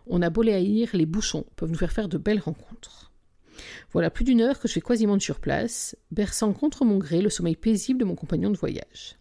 On 0.08 0.22
a 0.22 0.30
beau 0.30 0.42
les 0.42 0.54
haïr, 0.54 0.90
les 0.92 1.06
bouchons 1.06 1.46
peuvent 1.54 1.70
nous 1.70 1.78
faire 1.78 1.92
faire 1.92 2.08
de 2.08 2.18
belles 2.18 2.40
rencontres. 2.40 3.12
Voilà 3.92 4.10
plus 4.10 4.24
d'une 4.24 4.40
heure 4.40 4.58
que 4.58 4.66
je 4.66 4.72
fais 4.72 4.80
quasiment 4.80 5.20
sur 5.20 5.38
place, 5.38 5.96
berçant 6.10 6.52
contre 6.52 6.84
mon 6.84 6.98
gré 6.98 7.22
le 7.22 7.30
sommeil 7.30 7.54
paisible 7.54 8.00
de 8.00 8.04
mon 8.04 8.16
compagnon 8.16 8.50
de 8.50 8.58
voyage. 8.58 9.20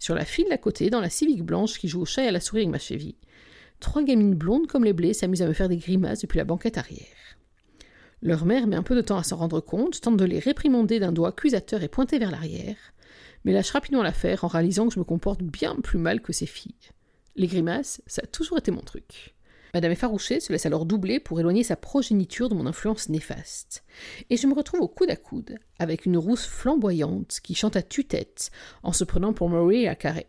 Sur 0.00 0.16
la 0.16 0.24
file 0.24 0.48
d'à 0.48 0.58
côté, 0.58 0.90
dans 0.90 1.00
la 1.00 1.10
civique 1.10 1.44
blanche 1.44 1.78
qui 1.78 1.86
joue 1.86 2.00
au 2.00 2.06
chat 2.06 2.24
et 2.24 2.28
à 2.28 2.32
la 2.32 2.40
souris 2.40 2.62
avec 2.62 2.72
ma 2.72 2.78
cheville, 2.80 3.14
trois 3.80 4.02
gamines 4.02 4.34
blondes 4.34 4.66
comme 4.66 4.84
les 4.84 4.92
blés 4.92 5.14
s'amusent 5.14 5.42
à 5.42 5.48
me 5.48 5.52
faire 5.52 5.68
des 5.68 5.76
grimaces 5.76 6.20
depuis 6.20 6.38
la 6.38 6.44
banquette 6.44 6.78
arrière. 6.78 7.38
Leur 8.20 8.46
mère 8.46 8.66
met 8.66 8.76
un 8.76 8.82
peu 8.82 8.96
de 8.96 9.00
temps 9.00 9.18
à 9.18 9.22
s'en 9.22 9.36
rendre 9.36 9.60
compte, 9.60 10.00
tente 10.00 10.16
de 10.16 10.24
les 10.24 10.40
réprimander 10.40 10.98
d'un 10.98 11.12
doigt 11.12 11.28
accusateur 11.28 11.82
et 11.82 11.88
pointé 11.88 12.18
vers 12.18 12.32
l'arrière, 12.32 12.76
mais 13.44 13.52
lâche 13.52 13.70
rapidement 13.70 14.02
l'affaire 14.02 14.44
en 14.44 14.48
réalisant 14.48 14.88
que 14.88 14.94
je 14.94 14.98
me 14.98 15.04
comporte 15.04 15.42
bien 15.42 15.76
plus 15.76 15.98
mal 15.98 16.20
que 16.20 16.32
ses 16.32 16.46
filles. 16.46 16.74
Les 17.36 17.46
grimaces, 17.46 18.02
ça 18.06 18.22
a 18.24 18.26
toujours 18.26 18.58
été 18.58 18.72
mon 18.72 18.80
truc. 18.80 19.34
Madame 19.74 19.92
effarouchée 19.92 20.40
se 20.40 20.52
laisse 20.52 20.66
alors 20.66 20.86
doubler 20.86 21.20
pour 21.20 21.38
éloigner 21.38 21.62
sa 21.62 21.76
progéniture 21.76 22.48
de 22.48 22.54
mon 22.54 22.66
influence 22.66 23.08
néfaste. 23.10 23.84
Et 24.30 24.36
je 24.36 24.46
me 24.46 24.54
retrouve 24.54 24.80
au 24.80 24.88
coude 24.88 25.10
à 25.10 25.16
coude 25.16 25.58
avec 25.78 26.06
une 26.06 26.16
rousse 26.16 26.46
flamboyante 26.46 27.38
qui 27.42 27.54
chante 27.54 27.76
à 27.76 27.82
tue-tête 27.82 28.50
en 28.82 28.92
se 28.92 29.04
prenant 29.04 29.32
pour 29.32 29.48
Marie 29.50 29.86
à 29.86 29.94
Carré. 29.94 30.26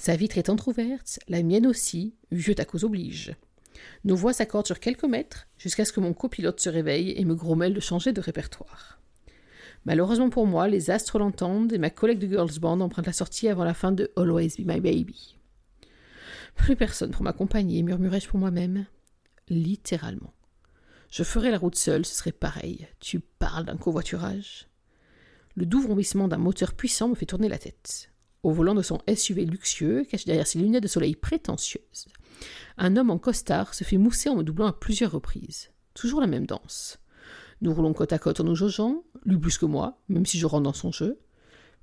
Sa 0.00 0.16
vitre 0.16 0.38
est 0.38 0.48
entr'ouverte, 0.48 1.20
la 1.28 1.42
mienne 1.42 1.66
aussi, 1.66 2.14
vieux 2.30 2.54
cause 2.54 2.84
oblige. 2.84 3.36
Nos 4.04 4.16
voix 4.16 4.32
s'accordent 4.32 4.66
sur 4.66 4.80
quelques 4.80 5.04
mètres 5.04 5.46
jusqu'à 5.58 5.84
ce 5.84 5.92
que 5.92 6.00
mon 6.00 6.14
copilote 6.14 6.58
se 6.58 6.70
réveille 6.70 7.12
et 7.18 7.24
me 7.26 7.34
grommelle 7.34 7.74
de 7.74 7.80
changer 7.80 8.14
de 8.14 8.22
répertoire. 8.22 8.98
Malheureusement 9.84 10.30
pour 10.30 10.46
moi, 10.46 10.68
les 10.68 10.90
astres 10.90 11.18
l'entendent 11.18 11.74
et 11.74 11.76
ma 11.76 11.90
collègue 11.90 12.18
de 12.18 12.28
Girls 12.28 12.58
Band 12.60 12.80
emprunte 12.80 13.08
la 13.08 13.12
sortie 13.12 13.48
avant 13.48 13.62
la 13.62 13.74
fin 13.74 13.92
de 13.92 14.10
Always 14.16 14.54
Be 14.58 14.60
My 14.60 14.80
Baby. 14.80 15.36
Plus 16.54 16.76
personne 16.76 17.10
pour 17.10 17.22
m'accompagner, 17.22 17.82
murmurai-je 17.82 18.28
pour 18.28 18.38
moi-même. 18.38 18.86
Littéralement. 19.50 20.32
Je 21.10 21.24
ferais 21.24 21.50
la 21.50 21.58
route 21.58 21.76
seule, 21.76 22.06
ce 22.06 22.14
serait 22.14 22.32
pareil. 22.32 22.88
Tu 23.00 23.20
parles 23.20 23.66
d'un 23.66 23.76
covoiturage 23.76 24.66
Le 25.56 25.66
doux 25.66 25.82
vrombissement 25.82 26.26
d'un 26.26 26.38
moteur 26.38 26.72
puissant 26.72 27.08
me 27.08 27.14
fait 27.14 27.26
tourner 27.26 27.50
la 27.50 27.58
tête. 27.58 28.10
Au 28.42 28.52
volant 28.52 28.74
de 28.74 28.82
son 28.82 29.00
SUV 29.14 29.44
luxueux, 29.44 30.04
caché 30.08 30.24
derrière 30.26 30.46
ses 30.46 30.58
lunettes 30.58 30.82
de 30.82 30.88
soleil 30.88 31.14
prétentieuses, 31.14 32.06
un 32.78 32.96
homme 32.96 33.10
en 33.10 33.18
costard 33.18 33.74
se 33.74 33.84
fait 33.84 33.98
mousser 33.98 34.28
en 34.28 34.36
me 34.36 34.42
doublant 34.42 34.66
à 34.66 34.72
plusieurs 34.72 35.12
reprises. 35.12 35.70
Toujours 35.94 36.20
la 36.20 36.26
même 36.26 36.46
danse. 36.46 36.98
Nous 37.60 37.74
roulons 37.74 37.92
côte 37.92 38.12
à 38.12 38.18
côte 38.18 38.40
en 38.40 38.44
nous 38.44 38.54
jaugeant, 38.54 39.04
lui 39.24 39.36
plus 39.36 39.58
que 39.58 39.66
moi, 39.66 39.98
même 40.08 40.24
si 40.24 40.38
je 40.38 40.46
rentre 40.46 40.62
dans 40.62 40.72
son 40.72 40.90
jeu. 40.90 41.18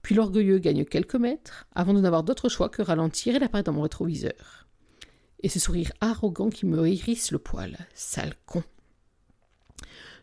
Puis 0.02 0.16
l'orgueilleux 0.16 0.58
gagne 0.58 0.86
quelques 0.86 1.16
mètres, 1.16 1.68
avant 1.76 1.94
de 1.94 2.00
n'avoir 2.00 2.24
d'autre 2.24 2.50
choix 2.50 2.70
que 2.70 2.82
ralentir 2.82 3.36
et 3.36 3.40
l'apparaître 3.40 3.72
dans 3.72 3.78
mon 3.78 3.84
rétroviseur 3.84 4.68
et 5.42 5.50
ce 5.50 5.60
sourire 5.60 5.92
arrogant 6.02 6.50
qui 6.50 6.66
me 6.66 6.88
hérisse 6.88 7.32
le 7.32 7.40
poil. 7.40 7.78
Sale 7.94 8.34
con. 8.46 8.64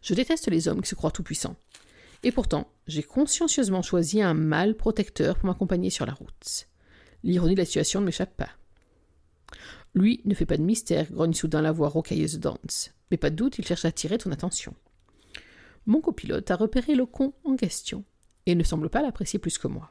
Je 0.02 0.14
déteste 0.14 0.48
les 0.48 0.68
hommes 0.68 0.82
qui 0.82 0.88
se 0.88 0.94
croient 0.94 1.10
tout-puissants. 1.10 1.56
Et 2.24 2.32
pourtant, 2.32 2.72
j'ai 2.86 3.02
consciencieusement 3.02 3.82
choisi 3.82 4.22
un 4.22 4.32
mâle 4.32 4.76
protecteur 4.76 5.36
pour 5.36 5.46
m'accompagner 5.46 5.90
sur 5.90 6.06
la 6.06 6.14
route. 6.14 6.68
L'ironie 7.22 7.54
de 7.54 7.60
la 7.60 7.66
situation 7.66 8.00
ne 8.00 8.06
m'échappe 8.06 8.34
pas. 8.34 8.48
Lui 9.94 10.22
ne 10.24 10.34
fait 10.34 10.46
pas 10.46 10.56
de 10.56 10.62
mystère, 10.62 11.12
grogne 11.12 11.34
soudain 11.34 11.60
la 11.60 11.70
voix 11.70 11.90
rocailleuse 11.90 12.40
Dance, 12.40 12.92
mais 13.10 13.18
pas 13.18 13.28
de 13.28 13.36
doute, 13.36 13.58
il 13.58 13.66
cherche 13.66 13.84
à 13.84 13.88
attirer 13.88 14.16
ton 14.16 14.32
attention. 14.32 14.74
Mon 15.84 16.00
copilote 16.00 16.50
a 16.50 16.56
repéré 16.56 16.94
le 16.94 17.04
con 17.04 17.34
en 17.44 17.56
question, 17.56 18.04
et 18.46 18.54
ne 18.54 18.64
semble 18.64 18.88
pas 18.88 19.02
l'apprécier 19.02 19.38
plus 19.38 19.58
que 19.58 19.68
moi. 19.68 19.90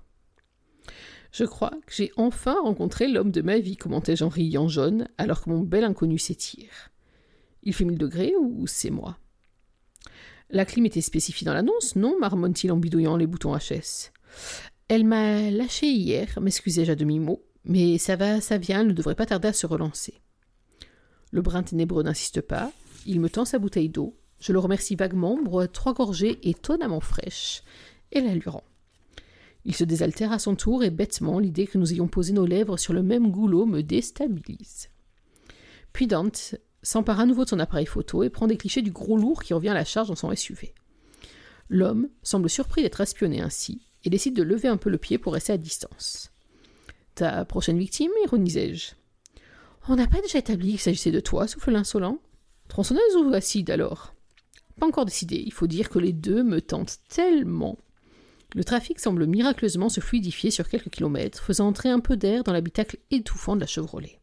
Je 1.31 1.45
crois 1.45 1.71
que 1.85 1.93
j'ai 1.93 2.11
enfin 2.17 2.59
rencontré 2.61 3.07
l'homme 3.07 3.31
de 3.31 3.41
ma 3.41 3.59
vie, 3.59 3.77
commentai-je 3.77 4.23
en 4.23 4.29
riant 4.29 4.67
jaune, 4.67 5.07
alors 5.19 5.43
que 5.43 5.51
mon 5.51 5.61
bel 5.61 5.83
inconnu 5.83 6.17
s'étire. 6.17 6.89
Il 7.61 7.73
fait 7.73 7.85
mille 7.85 7.99
degrés 7.99 8.33
ou 8.39 8.65
c'est 8.65 8.89
moi? 8.89 9.19
La 10.53 10.65
clim 10.65 10.85
était 10.85 11.01
spécifiée 11.01 11.45
dans 11.45 11.55
l'annonce, 11.55 11.95
non 11.95 12.19
marmonne-t-il 12.19 12.71
en 12.71 12.77
bidouillant 12.77 13.17
les 13.17 13.25
boutons 13.25 13.57
HS. 13.57 14.11
Elle 14.87 15.03
m'a 15.03 15.49
lâché 15.49 15.87
hier, 15.87 16.39
m'excusai-je 16.39 16.91
à 16.91 16.95
demi-mot, 16.95 17.41
mais 17.65 17.97
ça 17.97 18.15
va, 18.15 18.39
ça 18.39 18.59
vient, 18.59 18.81
elle 18.81 18.87
ne 18.87 18.93
devrait 18.93 19.15
pas 19.15 19.25
tarder 19.25 19.47
à 19.47 19.53
se 19.53 19.65
relancer. 19.65 20.21
Le 21.31 21.41
brin 21.41 21.63
ténébreux 21.63 22.03
n'insiste 22.03 22.41
pas, 22.41 22.71
il 23.07 23.19
me 23.19 23.31
tend 23.31 23.45
sa 23.45 23.57
bouteille 23.57 23.89
d'eau, 23.89 24.15
Je 24.39 24.53
le 24.53 24.59
remercie 24.59 24.95
vaguement, 24.95 25.41
bois 25.41 25.67
trois 25.67 25.95
gorgées 25.95 26.37
étonnamment 26.47 26.99
fraîches 26.99 27.63
et 28.11 28.21
l'allurant. 28.21 28.63
Il 29.65 29.73
se 29.73 29.83
désaltère 29.83 30.31
à 30.31 30.37
son 30.37 30.55
tour 30.55 30.83
et 30.83 30.91
bêtement 30.91 31.39
l'idée 31.39 31.65
que 31.65 31.79
nous 31.79 31.93
ayons 31.93 32.07
posé 32.07 32.31
nos 32.31 32.45
lèvres 32.45 32.77
sur 32.77 32.93
le 32.93 33.01
même 33.01 33.31
goulot 33.31 33.65
me 33.65 33.81
déstabilise. 33.81 34.89
Puis 35.93 36.05
Dante 36.05 36.55
s'empare 36.83 37.19
à 37.19 37.25
nouveau 37.25 37.45
de 37.45 37.49
son 37.49 37.59
appareil 37.59 37.85
photo 37.85 38.23
et 38.23 38.29
prend 38.29 38.47
des 38.47 38.57
clichés 38.57 38.81
du 38.81 38.91
gros 38.91 39.17
lourd 39.17 39.41
qui 39.41 39.53
revient 39.53 39.69
à 39.69 39.73
la 39.73 39.85
charge 39.85 40.09
dans 40.09 40.15
son 40.15 40.33
SUV. 40.35 40.73
L'homme 41.69 42.09
semble 42.21 42.49
surpris 42.49 42.83
d'être 42.83 43.01
espionné 43.01 43.41
ainsi 43.41 43.81
et 44.03 44.09
décide 44.09 44.35
de 44.35 44.43
lever 44.43 44.67
un 44.67 44.77
peu 44.77 44.89
le 44.89 44.97
pied 44.97 45.17
pour 45.17 45.33
rester 45.33 45.53
à 45.53 45.57
distance. 45.57 46.31
Ta 47.15 47.45
prochaine 47.45 47.79
victime, 47.79 48.11
ironisai-je. 48.25 48.91
On 49.87 49.95
n'a 49.95 50.07
pas 50.07 50.21
déjà 50.21 50.39
établi 50.39 50.71
qu'il 50.71 50.79
s'agissait 50.79 51.11
de 51.11 51.19
toi, 51.19 51.47
souffle 51.47 51.71
l'insolent. 51.71 52.19
Tronçonneuse 52.67 53.15
ou 53.17 53.33
acide 53.33 53.69
alors? 53.69 54.13
Pas 54.79 54.87
encore 54.87 55.05
décidé, 55.05 55.41
il 55.45 55.53
faut 55.53 55.67
dire 55.67 55.89
que 55.89 55.99
les 55.99 56.13
deux 56.13 56.43
me 56.43 56.61
tentent 56.61 56.99
tellement. 57.09 57.77
Le 58.55 58.63
trafic 58.63 58.99
semble 58.99 59.25
miraculeusement 59.25 59.89
se 59.89 59.99
fluidifier 59.99 60.51
sur 60.51 60.69
quelques 60.69 60.89
kilomètres, 60.89 61.41
faisant 61.43 61.67
entrer 61.67 61.89
un 61.89 61.99
peu 61.99 62.17
d'air 62.17 62.43
dans 62.43 62.53
l'habitacle 62.53 62.97
étouffant 63.11 63.55
de 63.55 63.61
la 63.61 63.67
Chevrolet. 63.67 64.19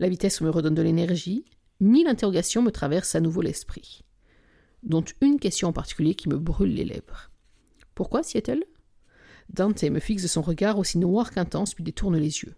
La 0.00 0.08
vitesse 0.08 0.40
me 0.40 0.50
redonne 0.50 0.74
de 0.74 0.82
l'énergie, 0.82 1.44
mille 1.80 2.08
interrogations 2.08 2.62
me 2.62 2.70
traversent 2.70 3.14
à 3.14 3.20
nouveau 3.20 3.40
l'esprit, 3.40 4.02
dont 4.82 5.04
une 5.20 5.38
question 5.38 5.68
en 5.68 5.72
particulier 5.72 6.14
qui 6.14 6.28
me 6.28 6.38
brûle 6.38 6.74
les 6.74 6.84
lèvres. 6.84 7.30
Pourquoi 7.94 8.22
Seattle? 8.22 8.64
Dante 9.50 9.82
me 9.84 10.00
fixe 10.00 10.26
son 10.26 10.42
regard 10.42 10.78
aussi 10.78 10.98
noir 10.98 11.30
qu'intense 11.30 11.74
puis 11.74 11.84
détourne 11.84 12.16
les 12.16 12.42
yeux. 12.42 12.54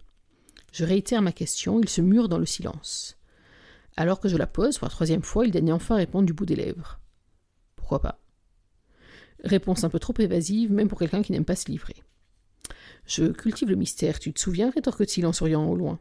Je 0.71 0.85
réitère 0.85 1.21
ma 1.21 1.31
question, 1.31 1.79
il 1.79 1.89
se 1.89 2.01
mure 2.01 2.29
dans 2.29 2.37
le 2.37 2.45
silence. 2.45 3.17
Alors 3.97 4.19
que 4.19 4.29
je 4.29 4.37
la 4.37 4.47
pose 4.47 4.77
pour 4.77 4.87
la 4.87 4.91
troisième 4.91 5.23
fois, 5.23 5.45
il 5.45 5.51
daigne 5.51 5.73
enfin 5.73 5.95
répondre 5.95 6.25
du 6.25 6.33
bout 6.33 6.45
des 6.45 6.55
lèvres. 6.55 6.99
Pourquoi 7.75 8.01
pas? 8.01 8.19
Réponse 9.43 9.83
un 9.83 9.89
peu 9.89 9.99
trop 9.99 10.13
évasive, 10.19 10.71
même 10.71 10.87
pour 10.87 10.99
quelqu'un 10.99 11.21
qui 11.21 11.31
n'aime 11.31 11.45
pas 11.45 11.55
se 11.55 11.69
livrer. 11.69 11.95
Je 13.05 13.25
cultive 13.25 13.69
le 13.69 13.75
mystère, 13.75 14.19
tu 14.19 14.31
te 14.31 14.39
souviens 14.39 14.69
rétorque-t-il 14.69 15.25
en 15.25 15.33
souriant 15.33 15.65
au 15.65 15.75
loin? 15.75 15.99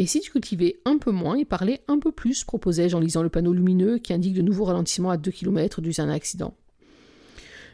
Et 0.00 0.06
si 0.06 0.20
tu 0.20 0.30
cultivais 0.30 0.80
un 0.86 0.96
peu 0.96 1.10
moins 1.10 1.34
et 1.34 1.44
parlais 1.44 1.84
un 1.86 1.98
peu 1.98 2.10
plus 2.10 2.42
proposai-je 2.44 2.96
en 2.96 3.00
lisant 3.00 3.22
le 3.22 3.28
panneau 3.28 3.52
lumineux 3.52 3.98
qui 3.98 4.14
indique 4.14 4.32
de 4.32 4.40
nouveaux 4.40 4.64
ralentissements 4.64 5.10
à 5.10 5.18
deux 5.18 5.30
kilomètres 5.30 5.82
dû 5.82 5.92
à 5.98 6.02
un 6.04 6.08
accident. 6.08 6.56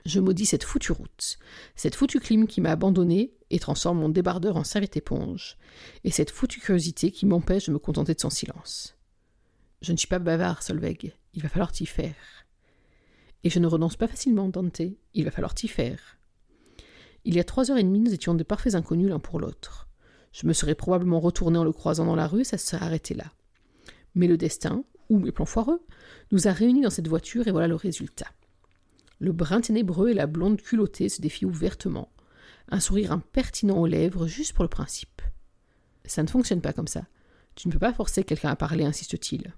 Je 0.04 0.18
maudis 0.18 0.46
cette 0.46 0.64
foutue 0.64 0.90
route, 0.90 1.38
cette 1.76 1.94
foutue 1.94 2.18
clim 2.18 2.48
qui 2.48 2.60
m'a 2.60 2.72
abandonné 2.72 3.32
et 3.50 3.60
transforme 3.60 4.00
mon 4.00 4.08
débardeur 4.08 4.56
en 4.56 4.64
serviette 4.64 4.96
éponge, 4.96 5.56
et 6.02 6.10
cette 6.10 6.32
foutue 6.32 6.58
curiosité 6.58 7.12
qui 7.12 7.26
m'empêche 7.26 7.66
de 7.66 7.72
me 7.72 7.78
contenter 7.78 8.14
de 8.14 8.20
son 8.20 8.30
silence. 8.30 8.96
Je 9.80 9.92
ne 9.92 9.96
suis 9.96 10.08
pas 10.08 10.18
bavard, 10.18 10.64
Solveig, 10.64 11.12
il 11.32 11.42
va 11.44 11.48
falloir 11.48 11.70
t'y 11.70 11.86
faire. 11.86 12.16
Et 13.44 13.50
je 13.50 13.60
ne 13.60 13.68
renonce 13.68 13.94
pas 13.94 14.08
facilement, 14.08 14.48
Dante, 14.48 14.82
il 15.14 15.24
va 15.24 15.30
falloir 15.30 15.54
t'y 15.54 15.68
faire. 15.68 16.18
Il 17.24 17.36
y 17.36 17.38
a 17.38 17.44
trois 17.44 17.70
heures 17.70 17.78
et 17.78 17.84
demie, 17.84 18.00
nous 18.00 18.14
étions 18.14 18.34
de 18.34 18.42
parfaits 18.42 18.74
inconnus 18.74 19.10
l'un 19.10 19.20
pour 19.20 19.38
l'autre. 19.38 19.85
Je 20.32 20.46
me 20.46 20.52
serais 20.52 20.74
probablement 20.74 21.20
retourné 21.20 21.58
en 21.58 21.64
le 21.64 21.72
croisant 21.72 22.04
dans 22.04 22.16
la 22.16 22.26
rue, 22.26 22.44
ça 22.44 22.58
se 22.58 22.66
serait 22.66 22.84
arrêté 22.84 23.14
là. 23.14 23.32
Mais 24.14 24.26
le 24.26 24.36
destin, 24.36 24.84
ou 25.08 25.18
mes 25.18 25.32
plans 25.32 25.44
foireux, 25.44 25.82
nous 26.32 26.48
a 26.48 26.52
réunis 26.52 26.82
dans 26.82 26.90
cette 26.90 27.08
voiture 27.08 27.48
et 27.48 27.52
voilà 27.52 27.68
le 27.68 27.74
résultat. 27.74 28.30
Le 29.18 29.32
brun 29.32 29.60
ténébreux 29.60 30.10
et 30.10 30.14
la 30.14 30.26
blonde 30.26 30.60
culottée 30.60 31.08
se 31.08 31.22
défient 31.22 31.46
ouvertement, 31.46 32.10
un 32.68 32.80
sourire 32.80 33.12
impertinent 33.12 33.78
aux 33.78 33.86
lèvres 33.86 34.26
juste 34.26 34.52
pour 34.52 34.64
le 34.64 34.68
principe. 34.68 35.22
Ça 36.04 36.22
ne 36.22 36.28
fonctionne 36.28 36.60
pas 36.60 36.72
comme 36.72 36.88
ça. 36.88 37.06
Tu 37.54 37.68
ne 37.68 37.72
peux 37.72 37.78
pas 37.78 37.92
forcer 37.92 38.24
quelqu'un 38.24 38.50
à 38.50 38.56
parler, 38.56 38.84
insiste-t-il. 38.84 39.54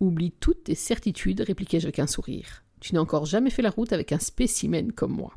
Oublie 0.00 0.32
toutes 0.32 0.64
tes 0.64 0.74
certitudes, 0.74 1.40
répliquai-je 1.40 1.86
avec 1.86 1.98
un 1.98 2.06
sourire. 2.06 2.64
Tu 2.80 2.94
n'as 2.94 3.00
encore 3.00 3.26
jamais 3.26 3.50
fait 3.50 3.62
la 3.62 3.70
route 3.70 3.92
avec 3.92 4.12
un 4.12 4.18
spécimen 4.18 4.92
comme 4.92 5.12
moi. 5.12 5.36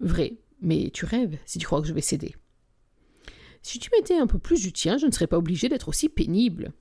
Vrai, 0.00 0.38
mais 0.60 0.90
tu 0.92 1.04
rêves 1.04 1.38
si 1.44 1.58
tu 1.58 1.66
crois 1.66 1.80
que 1.80 1.86
je 1.86 1.92
vais 1.92 2.00
céder. 2.00 2.34
Si 3.68 3.78
tu 3.78 3.90
mettais 3.92 4.16
un 4.16 4.26
peu 4.26 4.38
plus 4.38 4.62
du 4.62 4.72
tien, 4.72 4.96
je 4.96 5.04
ne 5.04 5.10
serais 5.10 5.26
pas 5.26 5.36
obligé 5.36 5.68
d'être 5.68 5.90
aussi 5.90 6.08
pénible. 6.08 6.72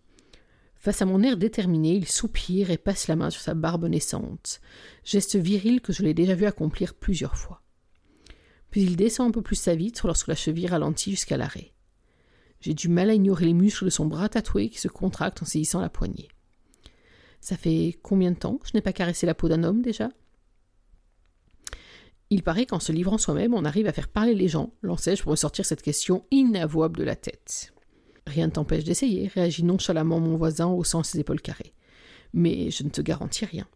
Face 0.78 1.02
à 1.02 1.06
mon 1.06 1.22
air 1.22 1.36
déterminé, 1.36 1.94
il 1.94 2.08
soupire 2.08 2.72
et 2.72 2.78
passe 2.78 3.10
la 3.10 3.18
main 3.18 3.30
sur 3.30 3.42
sa 3.42 3.56
barbe 3.56 3.88
naissante, 3.88 4.62
geste 5.04 5.36
viril 5.36 5.82
que 5.82 5.92
je 5.92 6.02
l'ai 6.02 6.14
déjà 6.14 6.34
vu 6.34 6.46
accomplir 6.46 6.94
plusieurs 6.94 7.36
fois. 7.36 7.62
Puis 8.70 8.84
il 8.84 8.96
descend 8.96 9.28
un 9.28 9.32
peu 9.32 9.42
plus 9.42 9.58
sa 9.58 9.76
vitre 9.76 10.08
lorsque 10.08 10.30
la 10.30 10.36
cheville 10.36 10.68
ralentit 10.68 11.12
jusqu'à 11.12 11.36
l'arrêt. 11.36 11.74
J'ai 12.62 12.74
du 12.74 12.88
mal 12.88 13.10
à 13.10 13.16
ignorer 13.16 13.44
les 13.48 13.54
muscles 13.54 13.84
de 13.84 13.90
son 13.90 14.06
bras 14.06 14.30
tatoué 14.30 14.70
qui 14.70 14.80
se 14.80 14.88
contractent 14.88 15.42
en 15.42 15.46
saisissant 15.46 15.82
la 15.82 15.90
poignée. 15.90 16.30
Ça 17.42 17.58
fait 17.58 18.00
combien 18.02 18.32
de 18.32 18.38
temps 18.38 18.56
que 18.56 18.68
je 18.70 18.72
n'ai 18.76 18.82
pas 18.82 18.94
caressé 18.94 19.26
la 19.26 19.36
peau 19.36 19.50
d'un 19.50 19.66
homme 19.66 19.82
déjà? 19.82 20.08
Il 22.30 22.44
paraît 22.44 22.66
qu'en 22.66 22.80
se 22.80 22.92
livrant 22.92 23.18
soi-même, 23.18 23.54
on 23.54 23.64
arrive 23.64 23.88
à 23.88 23.94
faire 23.94 24.10
parler 24.10 24.36
les 24.36 24.50
gens, 24.50 24.74
lançai-je 24.82 25.24
pour 25.24 25.32
me 25.32 25.38
sortir 25.38 25.66
cette 25.66 25.82
question 25.82 26.26
inavouable 26.32 26.98
de 26.98 27.04
la 27.04 27.16
tête. 27.16 27.74
Rien 28.26 28.48
ne 28.48 28.52
t'empêche 28.52 28.84
d'essayer, 28.84 29.28
réagit 29.28 29.64
nonchalamment 29.64 30.20
mon 30.20 30.36
voisin 30.36 30.68
haussant 30.68 31.04
ses 31.04 31.20
épaules 31.20 31.42
carrées. 31.42 31.74
Mais 32.34 32.70
je 32.70 32.84
ne 32.84 32.90
te 32.90 33.02
garantis 33.02 33.46
rien. 33.46 33.68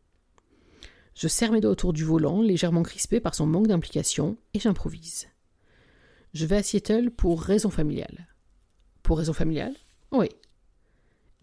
Je 1.15 1.29
serre 1.29 1.53
mes 1.53 1.61
doigts 1.61 1.71
autour 1.71 1.93
du 1.93 2.03
volant, 2.03 2.41
légèrement 2.41 2.83
crispé 2.83 3.21
par 3.21 3.35
son 3.35 3.45
manque 3.45 3.67
d'implication, 3.67 4.37
et 4.53 4.59
j'improvise. 4.59 5.27
Je 6.33 6.45
vais 6.45 6.57
à 6.57 6.63
Seattle 6.63 7.11
pour 7.11 7.41
raison 7.41 7.69
familiale. 7.69 8.27
Pour 9.03 9.17
raison 9.17 9.33
familiale? 9.33 9.75
Oui. 10.11 10.27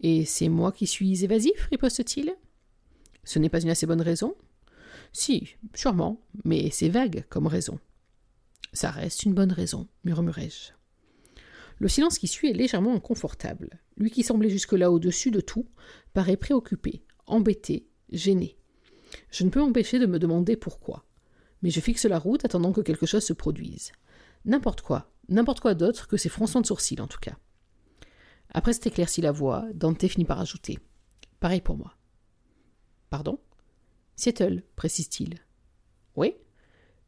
Et 0.01 0.25
c'est 0.25 0.49
moi 0.49 0.71
qui 0.71 0.85
suis 0.85 1.23
évasif 1.23 1.67
riposte-t-il? 1.71 2.35
Ce 3.23 3.39
n'est 3.39 3.49
pas 3.49 3.61
une 3.61 3.69
assez 3.69 3.85
bonne 3.85 4.01
raison? 4.01 4.35
Si, 5.11 5.55
sûrement, 5.73 6.21
mais 6.43 6.69
c'est 6.71 6.89
vague 6.89 7.25
comme 7.29 7.47
raison. 7.47 7.79
Ça 8.73 8.91
reste 8.91 9.23
une 9.23 9.33
bonne 9.33 9.51
raison, 9.51 9.87
murmurai-je. 10.03 10.73
Le 11.79 11.87
silence 11.87 12.19
qui 12.19 12.27
suit 12.27 12.49
est 12.49 12.53
légèrement 12.53 12.93
inconfortable. 12.93 13.79
Lui 13.97 14.11
qui 14.11 14.23
semblait 14.23 14.49
jusque-là 14.49 14.91
au-dessus 14.91 15.31
de 15.31 15.41
tout 15.41 15.65
paraît 16.13 16.37
préoccupé, 16.37 17.03
embêté, 17.25 17.87
gêné. 18.11 18.57
Je 19.31 19.43
ne 19.43 19.49
peux 19.49 19.59
m'empêcher 19.59 19.97
de 19.97 20.05
me 20.05 20.19
demander 20.19 20.55
pourquoi. 20.55 21.05
Mais 21.61 21.69
je 21.69 21.79
fixe 21.79 22.05
la 22.05 22.19
route 22.19 22.45
attendant 22.45 22.73
que 22.73 22.81
quelque 22.81 23.05
chose 23.05 23.23
se 23.23 23.33
produise. 23.33 23.91
N'importe 24.45 24.81
quoi, 24.81 25.11
n'importe 25.29 25.61
quoi 25.61 25.73
d'autre 25.73 26.07
que 26.07 26.17
ces 26.17 26.29
fronçons 26.29 26.61
de 26.61 26.65
sourcils 26.65 27.01
en 27.01 27.07
tout 27.07 27.19
cas. 27.19 27.37
Après 28.51 28.73
cette 28.73 28.87
éclairci 28.87 29.21
la 29.21 29.31
voix, 29.31 29.65
Dante 29.73 30.07
finit 30.07 30.25
par 30.25 30.39
ajouter. 30.39 30.79
Pareil 31.39 31.61
pour 31.61 31.77
moi. 31.77 31.95
Pardon? 33.09 33.39
Seattle, 34.19 34.63
précise-t-il. 34.75 35.35
Oui 36.17 36.35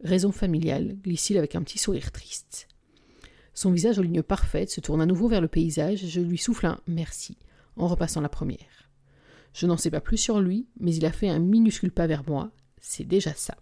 Raison 0.01 0.31
familiale, 0.31 0.95
glisse-t-il 1.03 1.37
avec 1.37 1.55
un 1.55 1.61
petit 1.61 1.77
sourire 1.77 2.13
triste. 2.13 2.69
Son 3.53 3.69
visage 3.69 3.99
aux 3.99 4.01
lignes 4.01 4.23
parfaites 4.23 4.71
se 4.71 4.79
tourne 4.79 5.01
à 5.01 5.05
nouveau 5.05 5.27
vers 5.27 5.41
le 5.41 5.49
paysage 5.49 6.05
et 6.05 6.07
je 6.07 6.21
lui 6.21 6.37
souffle 6.37 6.67
un 6.67 6.79
merci 6.87 7.37
en 7.75 7.89
repassant 7.89 8.21
la 8.21 8.29
première. 8.29 8.89
Je 9.53 9.67
n'en 9.67 9.75
sais 9.75 9.91
pas 9.91 9.99
plus 9.99 10.15
sur 10.15 10.39
lui, 10.39 10.69
mais 10.79 10.95
il 10.95 11.05
a 11.05 11.11
fait 11.11 11.27
un 11.27 11.39
minuscule 11.39 11.91
pas 11.91 12.07
vers 12.07 12.23
moi, 12.25 12.49
c'est 12.79 13.03
déjà 13.03 13.33
ça. 13.33 13.57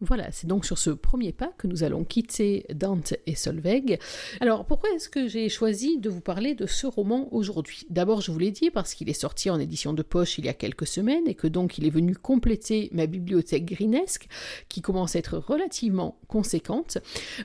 Voilà, 0.00 0.30
c'est 0.30 0.46
donc 0.46 0.64
sur 0.64 0.78
ce 0.78 0.90
premier 0.90 1.32
pas 1.32 1.52
que 1.58 1.66
nous 1.66 1.82
allons 1.82 2.04
quitter 2.04 2.64
Dante 2.72 3.14
et 3.26 3.34
Solveig. 3.34 3.98
Alors, 4.40 4.64
pourquoi 4.64 4.90
est-ce 4.94 5.08
que 5.08 5.26
j'ai 5.26 5.48
choisi 5.48 5.98
de 5.98 6.08
vous 6.08 6.20
parler 6.20 6.54
de 6.54 6.66
ce 6.66 6.86
roman 6.86 7.26
aujourd'hui? 7.34 7.84
D'abord, 7.90 8.20
je 8.20 8.30
vous 8.30 8.38
l'ai 8.38 8.52
dit, 8.52 8.70
parce 8.70 8.94
qu'il 8.94 9.10
est 9.10 9.12
sorti 9.12 9.50
en 9.50 9.58
édition 9.58 9.92
de 9.92 10.02
poche 10.02 10.38
il 10.38 10.46
y 10.46 10.48
a 10.48 10.54
quelques 10.54 10.86
semaines 10.86 11.26
et 11.26 11.34
que 11.34 11.48
donc 11.48 11.78
il 11.78 11.86
est 11.86 11.90
venu 11.90 12.14
compléter 12.14 12.90
ma 12.92 13.06
bibliothèque 13.06 13.64
grinesque, 13.64 14.28
qui 14.68 14.82
commence 14.82 15.16
à 15.16 15.18
être 15.18 15.36
relativement 15.36 16.20
conséquente. 16.28 16.98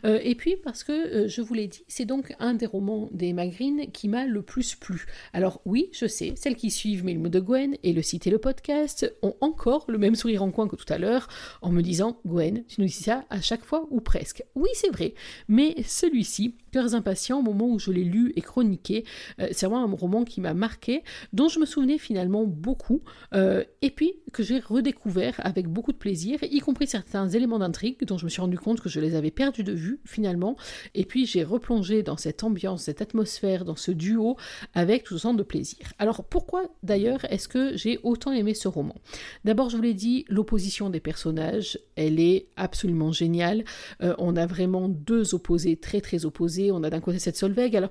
Euh, 0.06 0.20
et 0.22 0.36
puis, 0.36 0.56
parce 0.56 0.84
que, 0.84 0.92
euh, 1.24 1.28
je 1.28 1.42
vous 1.42 1.56
l'ai 1.56 1.68
dit, 1.68 1.84
c'est 1.88 2.06
donc 2.06 2.36
un 2.38 2.54
des 2.54 2.68
romans 2.68 3.10
des 3.12 3.34
Green 3.34 3.92
qui 3.92 4.08
m'a 4.08 4.26
le 4.28 4.44
plus 4.44 4.76
plu. 4.76 5.08
Alors, 5.34 5.60
oui, 5.66 5.90
je 5.92 6.06
sais, 6.06 6.34
celles 6.36 6.56
qui 6.56 6.70
suivent 6.70 7.04
Milmo 7.04 7.30
de 7.30 7.40
Gwen 7.40 7.76
et 7.82 7.94
le 7.94 8.04
site 8.04 8.28
et 8.28 8.30
le 8.30 8.38
podcast 8.38 9.12
ont 9.24 9.34
encore 9.42 9.86
le 9.88 9.98
même 9.98 10.14
sourire 10.14 10.44
en 10.44 10.52
coin 10.52 10.68
que 10.68 10.76
tout 10.76 10.92
à 10.94 11.00
l'heure, 11.00 11.28
en 11.64 11.72
me 11.72 11.82
disant 11.82 12.20
Gwen 12.28 12.43
tu 12.52 12.82
nous 12.82 12.88
dis 12.88 12.94
ça 12.94 13.26
à 13.30 13.42
chaque 13.42 13.64
fois 13.64 13.88
ou 13.90 14.02
presque. 14.02 14.44
Oui, 14.56 14.70
c'est 14.74 14.92
vrai, 14.92 15.14
mais 15.48 15.76
celui-ci, 15.86 16.56
Cœurs 16.74 16.96
impatients, 16.96 17.40
au 17.40 17.44
moment 17.44 17.70
où 17.70 17.78
je 17.78 17.92
l'ai 17.92 18.04
lu 18.04 18.34
et 18.36 18.42
chroniqué, 18.42 19.06
euh, 19.40 19.48
c'est 19.52 19.68
vraiment 19.68 19.84
un 19.84 19.96
roman 19.96 20.24
qui 20.24 20.42
m'a 20.42 20.56
marqué, 20.56 21.04
dont 21.32 21.48
je 21.48 21.60
me 21.60 21.66
souvenais 21.66 22.00
finalement 22.00 22.46
beaucoup, 22.46 23.04
euh, 23.36 23.64
et 23.84 23.92
puis 23.92 24.14
que 24.32 24.42
j'ai 24.42 24.58
redécouvert 24.58 25.40
avec 25.44 25.68
beaucoup 25.68 25.92
de 25.92 25.98
plaisir, 25.98 26.40
y 26.42 26.60
compris 26.60 26.88
certains 26.88 27.30
éléments 27.30 27.60
d'intrigue 27.60 28.04
dont 28.06 28.18
je 28.18 28.26
me 28.26 28.30
suis 28.30 28.42
rendu 28.42 28.58
compte 28.58 28.82
que 28.82 28.90
je 28.90 29.00
les 29.00 29.14
avais 29.14 29.30
perdus 29.30 29.64
de 29.64 29.72
vue 29.72 30.00
finalement, 30.04 30.58
et 30.96 31.06
puis 31.06 31.28
j'ai 31.28 31.44
replongé 31.44 32.02
dans 32.02 32.18
cette 32.18 32.44
ambiance, 32.44 32.84
cette 32.84 33.04
atmosphère, 33.04 33.66
dans 33.66 33.76
ce 33.76 33.92
duo, 33.92 34.36
avec 34.74 35.04
tout 35.04 35.20
sens 35.20 35.36
de 35.36 35.44
plaisir. 35.44 35.94
Alors 36.00 36.24
pourquoi 36.24 36.64
d'ailleurs 36.82 37.24
est-ce 37.32 37.48
que 37.48 37.78
j'ai 37.78 38.00
autant 38.02 38.32
aimé 38.32 38.56
ce 38.56 38.68
roman? 38.68 38.96
D'abord, 39.46 39.70
je 39.70 39.78
vous 39.78 39.84
l'ai 39.84 39.94
dit, 39.94 40.26
l'opposition 40.28 40.90
des 40.90 41.00
personnages, 41.00 41.78
elle 41.96 42.20
est 42.20 42.33
absolument 42.56 43.12
génial. 43.12 43.64
Euh, 44.02 44.14
on 44.18 44.36
a 44.36 44.46
vraiment 44.46 44.90
deux 44.90 45.36
opposés 45.36 45.78
très 45.78 46.02
très 46.02 46.26
opposés. 46.26 46.72
On 46.72 46.84
a 46.84 46.90
d'un 46.90 47.00
côté 47.00 47.20
cette 47.20 47.38
Solveig. 47.38 47.76
Alors, 47.76 47.90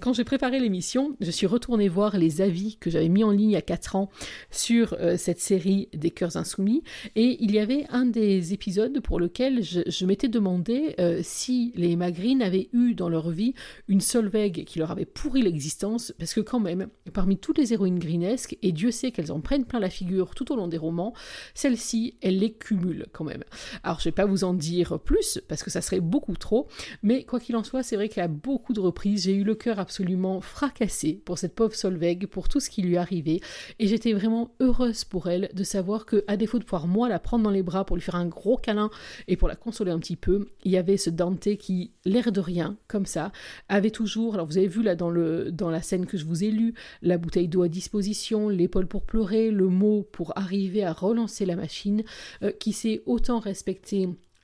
quand 0.00 0.12
j'ai 0.12 0.24
préparé 0.24 0.60
l'émission, 0.60 1.16
je 1.20 1.30
suis 1.30 1.46
retournée 1.46 1.88
voir 1.88 2.16
les 2.16 2.40
avis 2.40 2.76
que 2.76 2.90
j'avais 2.90 3.08
mis 3.08 3.24
en 3.24 3.30
ligne 3.30 3.50
il 3.50 3.54
y 3.54 3.56
a 3.56 3.62
4 3.62 3.96
ans 3.96 4.10
sur 4.50 4.94
euh, 4.94 5.16
cette 5.16 5.40
série 5.40 5.88
des 5.92 6.10
cœurs 6.10 6.36
insoumis. 6.36 6.82
Et 7.16 7.36
il 7.40 7.52
y 7.52 7.58
avait 7.58 7.86
un 7.90 8.06
des 8.06 8.52
épisodes 8.52 9.00
pour 9.00 9.20
lequel 9.20 9.62
je, 9.62 10.06
m'étais 10.06 10.28
demandé 10.28 10.94
euh, 10.98 11.20
si 11.22 11.72
les 11.76 11.96
Green 11.96 12.42
avaient 12.42 12.68
eu 12.72 12.94
dans 12.94 13.08
leur 13.08 13.30
vie 13.30 13.54
une 13.88 14.00
Solveig 14.00 14.64
qui 14.64 14.78
leur 14.78 14.90
avait 14.90 15.04
pourri 15.04 15.42
l'existence. 15.42 16.14
Parce 16.18 16.32
que 16.32 16.40
quand 16.40 16.60
même, 16.60 16.88
parmi 17.12 17.36
toutes 17.38 17.58
les 17.58 17.72
héroïnes 17.72 17.98
greenesques, 17.98 18.56
et 18.62 18.72
Dieu 18.72 18.90
sait 18.90 19.10
qu'elles 19.10 19.32
en 19.32 19.40
prennent 19.40 19.64
plein 19.64 19.80
la 19.80 19.90
figure 19.90 20.34
tout 20.34 20.52
au 20.52 20.56
long 20.56 20.68
des 20.68 20.78
romans, 20.78 21.12
celle-ci, 21.54 22.16
elle 22.22 22.38
les 22.38 22.52
cumule 22.52 23.06
quand 23.12 23.24
même. 23.24 23.44
Alors, 23.82 24.00
je 24.00 24.04
vais 24.04 24.12
pas 24.12 24.26
vous 24.26 24.44
en 24.44 24.54
dire 24.54 24.98
plus, 24.98 25.40
parce 25.48 25.62
que 25.62 25.70
ça 25.70 25.80
serait 25.80 26.00
beaucoup 26.00 26.36
trop, 26.36 26.68
mais 27.02 27.24
quoi 27.24 27.40
qu'il 27.40 27.56
en 27.56 27.64
soit, 27.64 27.82
c'est 27.82 27.96
vrai 27.96 28.08
qu'à 28.08 28.28
beaucoup 28.28 28.72
de 28.72 28.80
reprises, 28.80 29.24
j'ai 29.24 29.34
eu 29.34 29.44
le 29.44 29.54
cœur 29.54 29.78
absolument 29.78 30.40
fracassé 30.40 31.20
pour 31.24 31.38
cette 31.38 31.54
pauvre 31.54 31.74
Solveig, 31.74 32.26
pour 32.26 32.48
tout 32.48 32.60
ce 32.60 32.70
qui 32.70 32.82
lui 32.82 32.96
arrivait, 32.96 33.40
et 33.78 33.86
j'étais 33.86 34.12
vraiment 34.12 34.54
heureuse 34.60 35.04
pour 35.04 35.28
elle 35.28 35.50
de 35.54 35.64
savoir 35.64 36.06
que, 36.06 36.24
à 36.26 36.36
défaut 36.36 36.58
de 36.58 36.64
pouvoir 36.64 36.86
moi 36.86 37.08
la 37.08 37.18
prendre 37.18 37.44
dans 37.44 37.50
les 37.50 37.62
bras 37.62 37.84
pour 37.84 37.96
lui 37.96 38.02
faire 38.02 38.16
un 38.16 38.26
gros 38.26 38.56
câlin 38.56 38.90
et 39.28 39.36
pour 39.36 39.48
la 39.48 39.56
consoler 39.56 39.90
un 39.90 39.98
petit 39.98 40.16
peu, 40.16 40.48
il 40.64 40.72
y 40.72 40.76
avait 40.76 40.96
ce 40.96 41.10
Dante 41.10 41.56
qui, 41.56 41.92
l'air 42.04 42.32
de 42.32 42.40
rien, 42.40 42.76
comme 42.88 43.06
ça, 43.06 43.32
avait 43.68 43.90
toujours, 43.90 44.34
alors 44.34 44.46
vous 44.46 44.58
avez 44.58 44.68
vu 44.68 44.82
là 44.82 44.94
dans, 44.94 45.10
le, 45.10 45.50
dans 45.52 45.70
la 45.70 45.82
scène 45.82 46.06
que 46.06 46.16
je 46.16 46.24
vous 46.24 46.44
ai 46.44 46.50
lue, 46.50 46.74
la 47.02 47.18
bouteille 47.18 47.48
d'eau 47.48 47.62
à 47.62 47.68
disposition, 47.68 48.48
l'épaule 48.48 48.86
pour 48.86 49.02
pleurer, 49.02 49.50
le 49.50 49.68
mot 49.68 50.06
pour 50.12 50.36
arriver 50.36 50.84
à 50.84 50.92
relancer 50.92 51.46
la 51.46 51.56
machine, 51.56 52.02
euh, 52.42 52.52
qui 52.52 52.72
s'est 52.72 53.02
autant 53.06 53.38
respecté 53.38 53.67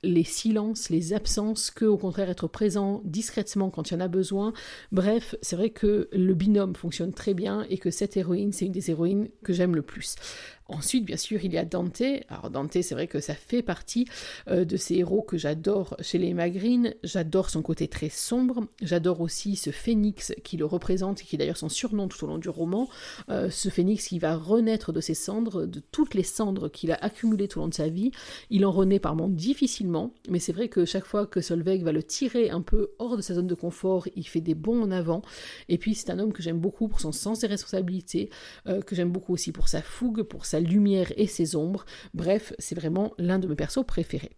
les 0.05 0.23
silences, 0.23 0.89
les 0.89 1.13
absences, 1.13 1.71
que 1.71 1.85
au 1.85 1.97
contraire 1.97 2.29
être 2.29 2.47
présent 2.47 3.01
discrètement 3.03 3.69
quand 3.69 3.89
il 3.89 3.95
y 3.95 3.97
en 3.97 4.01
a 4.01 4.07
besoin. 4.07 4.53
Bref, 4.91 5.35
c'est 5.41 5.55
vrai 5.55 5.71
que 5.71 6.09
le 6.11 6.33
binôme 6.33 6.75
fonctionne 6.75 7.13
très 7.13 7.33
bien 7.33 7.65
et 7.69 7.77
que 7.77 7.89
cette 7.89 8.15
héroïne, 8.15 8.53
c'est 8.53 8.65
une 8.65 8.71
des 8.71 8.91
héroïnes 8.91 9.29
que 9.43 9.53
j'aime 9.53 9.75
le 9.75 9.81
plus. 9.81 10.15
Ensuite, 10.67 11.05
bien 11.05 11.17
sûr, 11.17 11.43
il 11.45 11.53
y 11.53 11.59
a 11.59 11.65
Dante. 11.65 12.01
Alors 12.27 12.49
Dante, 12.49 12.81
c'est 12.81 12.95
vrai 12.95 13.05
que 13.05 13.19
ça 13.19 13.35
fait 13.35 13.61
partie 13.61 14.07
euh, 14.47 14.65
de 14.65 14.77
ces 14.77 14.95
héros 14.95 15.21
que 15.21 15.37
j'adore 15.37 15.95
chez 16.01 16.17
les 16.17 16.33
Magrines. 16.33 16.95
J'adore 17.03 17.51
son 17.51 17.61
côté 17.61 17.87
très 17.87 18.09
sombre. 18.09 18.65
J'adore 18.81 19.21
aussi 19.21 19.57
ce 19.57 19.69
phénix 19.69 20.33
qui 20.43 20.57
le 20.57 20.65
représente, 20.65 21.21
et 21.21 21.23
qui 21.23 21.35
est 21.35 21.37
d'ailleurs 21.39 21.57
son 21.57 21.69
surnom 21.69 22.07
tout 22.07 22.23
au 22.23 22.27
long 22.27 22.39
du 22.39 22.49
roman. 22.49 22.89
Euh, 23.29 23.51
ce 23.51 23.69
phénix 23.69 24.07
qui 24.07 24.17
va 24.17 24.35
renaître 24.35 24.91
de 24.91 25.01
ses 25.01 25.13
cendres, 25.13 25.67
de 25.67 25.79
toutes 25.91 26.15
les 26.15 26.23
cendres 26.23 26.67
qu'il 26.67 26.91
a 26.91 26.95
accumulées 26.95 27.47
tout 27.47 27.59
au 27.59 27.61
long 27.61 27.67
de 27.67 27.73
sa 27.75 27.87
vie. 27.87 28.09
Il 28.49 28.65
en 28.65 28.71
renaît 28.71 28.99
par 28.99 29.15
moment 29.15 29.29
difficilement, 29.29 30.13
mais 30.29 30.39
c'est 30.39 30.53
vrai 30.53 30.67
que 30.67 30.83
chaque 30.85 31.05
fois 31.05 31.27
que 31.27 31.41
Solveig 31.41 31.83
va 31.83 31.91
le 31.91 32.01
tirer 32.01 32.49
un 32.49 32.61
peu 32.61 32.89
hors 32.97 33.17
de 33.17 33.21
sa 33.21 33.35
zone 33.35 33.47
de 33.47 33.55
confort, 33.55 34.07
il 34.15 34.27
fait 34.27 34.41
des 34.41 34.55
bons 34.55 34.81
en 34.81 34.89
avant. 34.89 35.21
Et 35.69 35.77
puis 35.77 35.93
c'est 35.93 36.09
un 36.09 36.17
homme 36.17 36.33
que 36.33 36.41
j'aime 36.41 36.59
beaucoup 36.59 36.87
pour 36.87 37.01
son 37.01 37.11
sens 37.11 37.41
des 37.41 37.47
responsabilités, 37.47 38.31
euh, 38.67 38.81
que 38.81 38.95
j'aime 38.95 39.11
beaucoup 39.11 39.33
aussi 39.33 39.51
pour 39.51 39.67
sa 39.67 39.83
fougue, 39.83 40.23
pour 40.23 40.45
sa 40.45 40.54
lumière 40.59 41.11
et 41.17 41.27
ses 41.27 41.55
ombres. 41.55 41.85
Bref, 42.13 42.53
c'est 42.59 42.75
vraiment 42.75 43.13
l'un 43.17 43.39
de 43.39 43.47
mes 43.47 43.55
persos 43.55 43.85
préférés. 43.85 44.31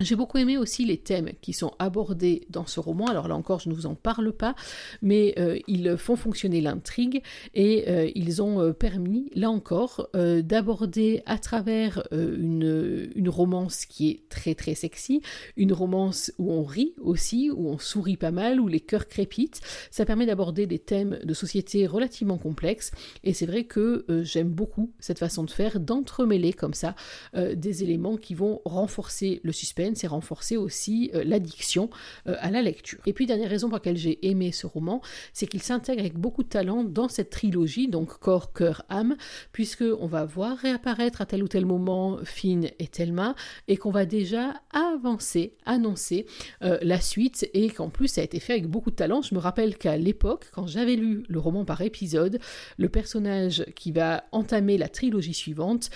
J'ai 0.00 0.16
beaucoup 0.16 0.38
aimé 0.38 0.56
aussi 0.56 0.86
les 0.86 0.96
thèmes 0.96 1.32
qui 1.42 1.52
sont 1.52 1.72
abordés 1.78 2.46
dans 2.48 2.64
ce 2.64 2.80
roman. 2.80 3.04
Alors 3.04 3.28
là 3.28 3.36
encore, 3.36 3.60
je 3.60 3.68
ne 3.68 3.74
vous 3.74 3.84
en 3.84 3.94
parle 3.94 4.32
pas, 4.32 4.54
mais 5.02 5.34
euh, 5.38 5.58
ils 5.66 5.98
font 5.98 6.16
fonctionner 6.16 6.62
l'intrigue 6.62 7.22
et 7.52 7.84
euh, 7.86 8.10
ils 8.14 8.40
ont 8.40 8.62
euh, 8.62 8.72
permis, 8.72 9.28
là 9.34 9.50
encore, 9.50 10.08
d'aborder 10.14 11.22
à 11.26 11.38
travers 11.38 12.02
une, 12.12 13.10
une, 13.14 13.28
romance 13.28 13.84
qui 13.84 14.08
est 14.08 14.28
très 14.30 14.54
très 14.54 14.74
sexy, 14.74 15.20
une 15.56 15.72
romance 15.72 16.32
où 16.38 16.50
on 16.50 16.62
rit 16.62 16.94
aussi, 16.98 17.50
où 17.50 17.68
on 17.68 17.78
sourit 17.78 18.16
pas 18.16 18.30
mal, 18.30 18.58
où 18.58 18.68
les 18.68 18.80
cœurs 18.80 19.06
crépitent. 19.06 19.60
Ça 19.90 20.06
permet 20.06 20.24
d'aborder 20.24 20.66
des 20.66 20.78
thèmes 20.78 21.18
de 21.22 21.34
société 21.34 21.86
relativement 21.86 22.38
complexes 22.38 22.90
et 23.22 23.34
c'est 23.34 23.46
vrai 23.46 23.64
que 23.64 24.06
j'aime 24.22 24.48
beaucoup 24.48 24.92
cette 24.98 25.18
façon 25.18 25.44
de 25.44 25.50
faire, 25.50 25.78
d'entremêler 25.78 26.52
comme 26.52 26.74
ça 26.74 26.94
des 27.34 27.82
éléments 27.82 28.16
qui 28.16 28.34
vont 28.34 28.62
renforcer 28.64 29.40
le 29.42 29.52
suspense 29.52 29.89
c'est 29.94 30.06
renforcer 30.06 30.56
aussi 30.56 31.10
euh, 31.14 31.24
l'addiction 31.24 31.90
euh, 32.26 32.36
à 32.40 32.50
la 32.50 32.62
lecture. 32.62 33.00
Et 33.06 33.12
puis, 33.12 33.26
dernière 33.26 33.50
raison 33.50 33.68
pour 33.68 33.76
laquelle 33.76 33.96
j'ai 33.96 34.26
aimé 34.28 34.52
ce 34.52 34.66
roman, 34.66 35.00
c'est 35.32 35.46
qu'il 35.46 35.62
s'intègre 35.62 36.00
avec 36.00 36.14
beaucoup 36.14 36.42
de 36.42 36.48
talent 36.48 36.84
dans 36.84 37.08
cette 37.08 37.30
trilogie, 37.30 37.88
donc 37.88 38.18
corps, 38.18 38.52
cœur, 38.52 38.84
âme, 38.88 39.16
puisque 39.52 39.84
on 40.00 40.06
va 40.06 40.24
voir 40.24 40.56
réapparaître 40.58 41.20
à 41.20 41.26
tel 41.26 41.42
ou 41.42 41.48
tel 41.48 41.66
moment 41.66 42.18
Finn 42.24 42.68
et 42.78 42.86
Thelma, 42.86 43.34
et 43.68 43.76
qu'on 43.76 43.90
va 43.90 44.06
déjà 44.06 44.54
avancer, 44.72 45.54
annoncer 45.66 46.26
euh, 46.62 46.78
la 46.82 47.00
suite, 47.00 47.48
et 47.54 47.70
qu'en 47.70 47.90
plus 47.90 48.08
ça 48.08 48.20
a 48.20 48.24
été 48.24 48.40
fait 48.40 48.54
avec 48.54 48.66
beaucoup 48.66 48.90
de 48.90 48.96
talent. 48.96 49.22
Je 49.22 49.34
me 49.34 49.40
rappelle 49.40 49.76
qu'à 49.76 49.96
l'époque, 49.96 50.46
quand 50.52 50.66
j'avais 50.66 50.96
lu 50.96 51.24
le 51.28 51.38
roman 51.38 51.64
par 51.64 51.80
épisode, 51.80 52.38
le 52.76 52.88
personnage 52.88 53.64
qui 53.74 53.92
va 53.92 54.24
entamer 54.32 54.78
la 54.78 54.88
trilogie 54.88 55.34
suivante, 55.34 55.90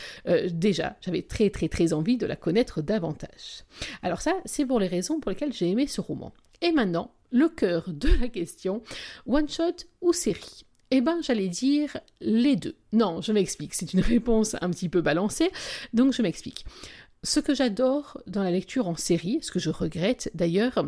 déjà, 0.50 0.96
j'avais 1.00 1.22
très 1.22 1.50
très 1.50 1.68
très 1.68 1.92
envie 1.92 2.16
de 2.16 2.26
la 2.26 2.36
connaître 2.36 2.82
davantage. 2.82 3.64
Alors 4.02 4.20
ça, 4.20 4.34
c'est 4.44 4.66
pour 4.66 4.80
les 4.80 4.86
raisons 4.86 5.20
pour 5.20 5.30
lesquelles 5.30 5.52
j'ai 5.52 5.70
aimé 5.70 5.86
ce 5.86 6.00
roman. 6.00 6.32
Et 6.62 6.72
maintenant, 6.72 7.12
le 7.30 7.48
cœur 7.48 7.84
de 7.88 8.08
la 8.20 8.28
question, 8.28 8.82
one-shot 9.26 9.84
ou 10.00 10.12
série? 10.12 10.64
Eh 10.90 11.00
ben, 11.00 11.18
j'allais 11.22 11.48
dire 11.48 11.96
les 12.20 12.56
deux. 12.56 12.76
Non, 12.92 13.20
je 13.20 13.32
m'explique, 13.32 13.74
c'est 13.74 13.92
une 13.92 14.00
réponse 14.14 14.54
un 14.60 14.70
petit 14.70 14.88
peu 14.88 15.00
balancée, 15.00 15.50
donc 15.92 16.12
je 16.12 16.22
m'explique. 16.22 16.64
Ce 17.22 17.40
que 17.40 17.54
j'adore 17.54 18.20
dans 18.26 18.42
la 18.42 18.50
lecture 18.50 18.86
en 18.86 18.96
série, 18.96 19.38
ce 19.42 19.50
que 19.50 19.58
je 19.58 19.70
regrette 19.70 20.30
d'ailleurs, 20.34 20.84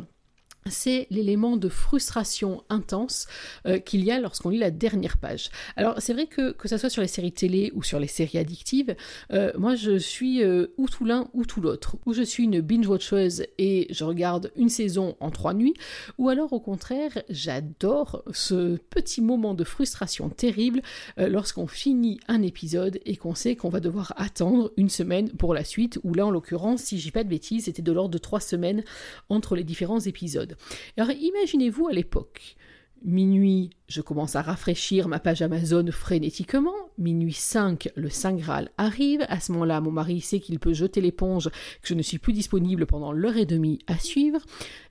c'est 0.68 1.06
l'élément 1.10 1.56
de 1.56 1.68
frustration 1.68 2.64
intense 2.68 3.26
euh, 3.66 3.78
qu'il 3.78 4.04
y 4.04 4.10
a 4.10 4.20
lorsqu'on 4.20 4.50
lit 4.50 4.58
la 4.58 4.70
dernière 4.70 5.18
page. 5.18 5.50
Alors 5.76 5.94
c'est 5.98 6.12
vrai 6.12 6.26
que 6.26 6.52
que 6.52 6.68
ça 6.68 6.78
soit 6.78 6.90
sur 6.90 7.02
les 7.02 7.08
séries 7.08 7.32
télé 7.32 7.72
ou 7.74 7.82
sur 7.82 7.98
les 7.98 8.06
séries 8.06 8.38
addictives, 8.38 8.96
euh, 9.32 9.52
moi 9.58 9.74
je 9.74 9.98
suis 9.98 10.42
euh, 10.42 10.68
ou 10.76 10.88
tout 10.88 11.04
l'un 11.04 11.28
ou 11.34 11.44
tout 11.44 11.60
l'autre. 11.60 11.96
Ou 12.06 12.12
je 12.12 12.22
suis 12.22 12.44
une 12.44 12.60
binge-watcheuse 12.60 13.44
et 13.58 13.86
je 13.90 14.04
regarde 14.04 14.50
une 14.56 14.68
saison 14.68 15.16
en 15.20 15.30
trois 15.30 15.54
nuits, 15.54 15.74
ou 16.18 16.28
alors 16.28 16.52
au 16.52 16.60
contraire 16.60 17.22
j'adore 17.28 18.22
ce 18.32 18.76
petit 18.90 19.20
moment 19.20 19.54
de 19.54 19.64
frustration 19.64 20.28
terrible 20.28 20.82
lorsqu'on 21.16 21.66
finit 21.66 22.20
un 22.28 22.42
épisode 22.42 23.00
et 23.04 23.16
qu'on 23.16 23.34
sait 23.34 23.56
qu'on 23.56 23.68
va 23.68 23.80
devoir 23.80 24.14
attendre 24.16 24.72
une 24.76 24.88
semaine 24.88 25.30
pour 25.30 25.54
la 25.54 25.64
suite, 25.64 25.98
ou 26.04 26.14
là 26.14 26.26
en 26.26 26.30
l'occurrence 26.30 26.82
si 26.82 26.98
j'ai 26.98 27.10
pas 27.10 27.24
de 27.24 27.28
bêtises 27.28 27.64
c'était 27.64 27.82
de 27.82 27.92
l'ordre 27.92 28.10
de 28.10 28.18
trois 28.18 28.40
semaines 28.40 28.84
entre 29.28 29.56
les 29.56 29.64
différents 29.64 30.00
épisodes. 30.00 30.55
Alors 30.96 31.10
imaginez-vous 31.10 31.88
à 31.88 31.92
l'époque, 31.92 32.56
minuit, 33.04 33.70
je 33.88 34.00
commence 34.00 34.36
à 34.36 34.42
rafraîchir 34.42 35.08
ma 35.08 35.18
page 35.18 35.42
Amazon 35.42 35.86
frénétiquement, 35.90 36.74
minuit 36.98 37.32
5, 37.32 37.90
le 37.94 38.10
Saint 38.10 38.34
Graal 38.34 38.70
arrive, 38.78 39.24
à 39.28 39.38
ce 39.38 39.52
moment-là 39.52 39.80
mon 39.80 39.92
mari 39.92 40.20
sait 40.20 40.40
qu'il 40.40 40.58
peut 40.58 40.72
jeter 40.72 41.00
l'éponge, 41.00 41.50
que 41.82 41.88
je 41.88 41.94
ne 41.94 42.02
suis 42.02 42.18
plus 42.18 42.32
disponible 42.32 42.86
pendant 42.86 43.12
l'heure 43.12 43.36
et 43.36 43.46
demie 43.46 43.78
à 43.86 43.98
suivre, 43.98 44.40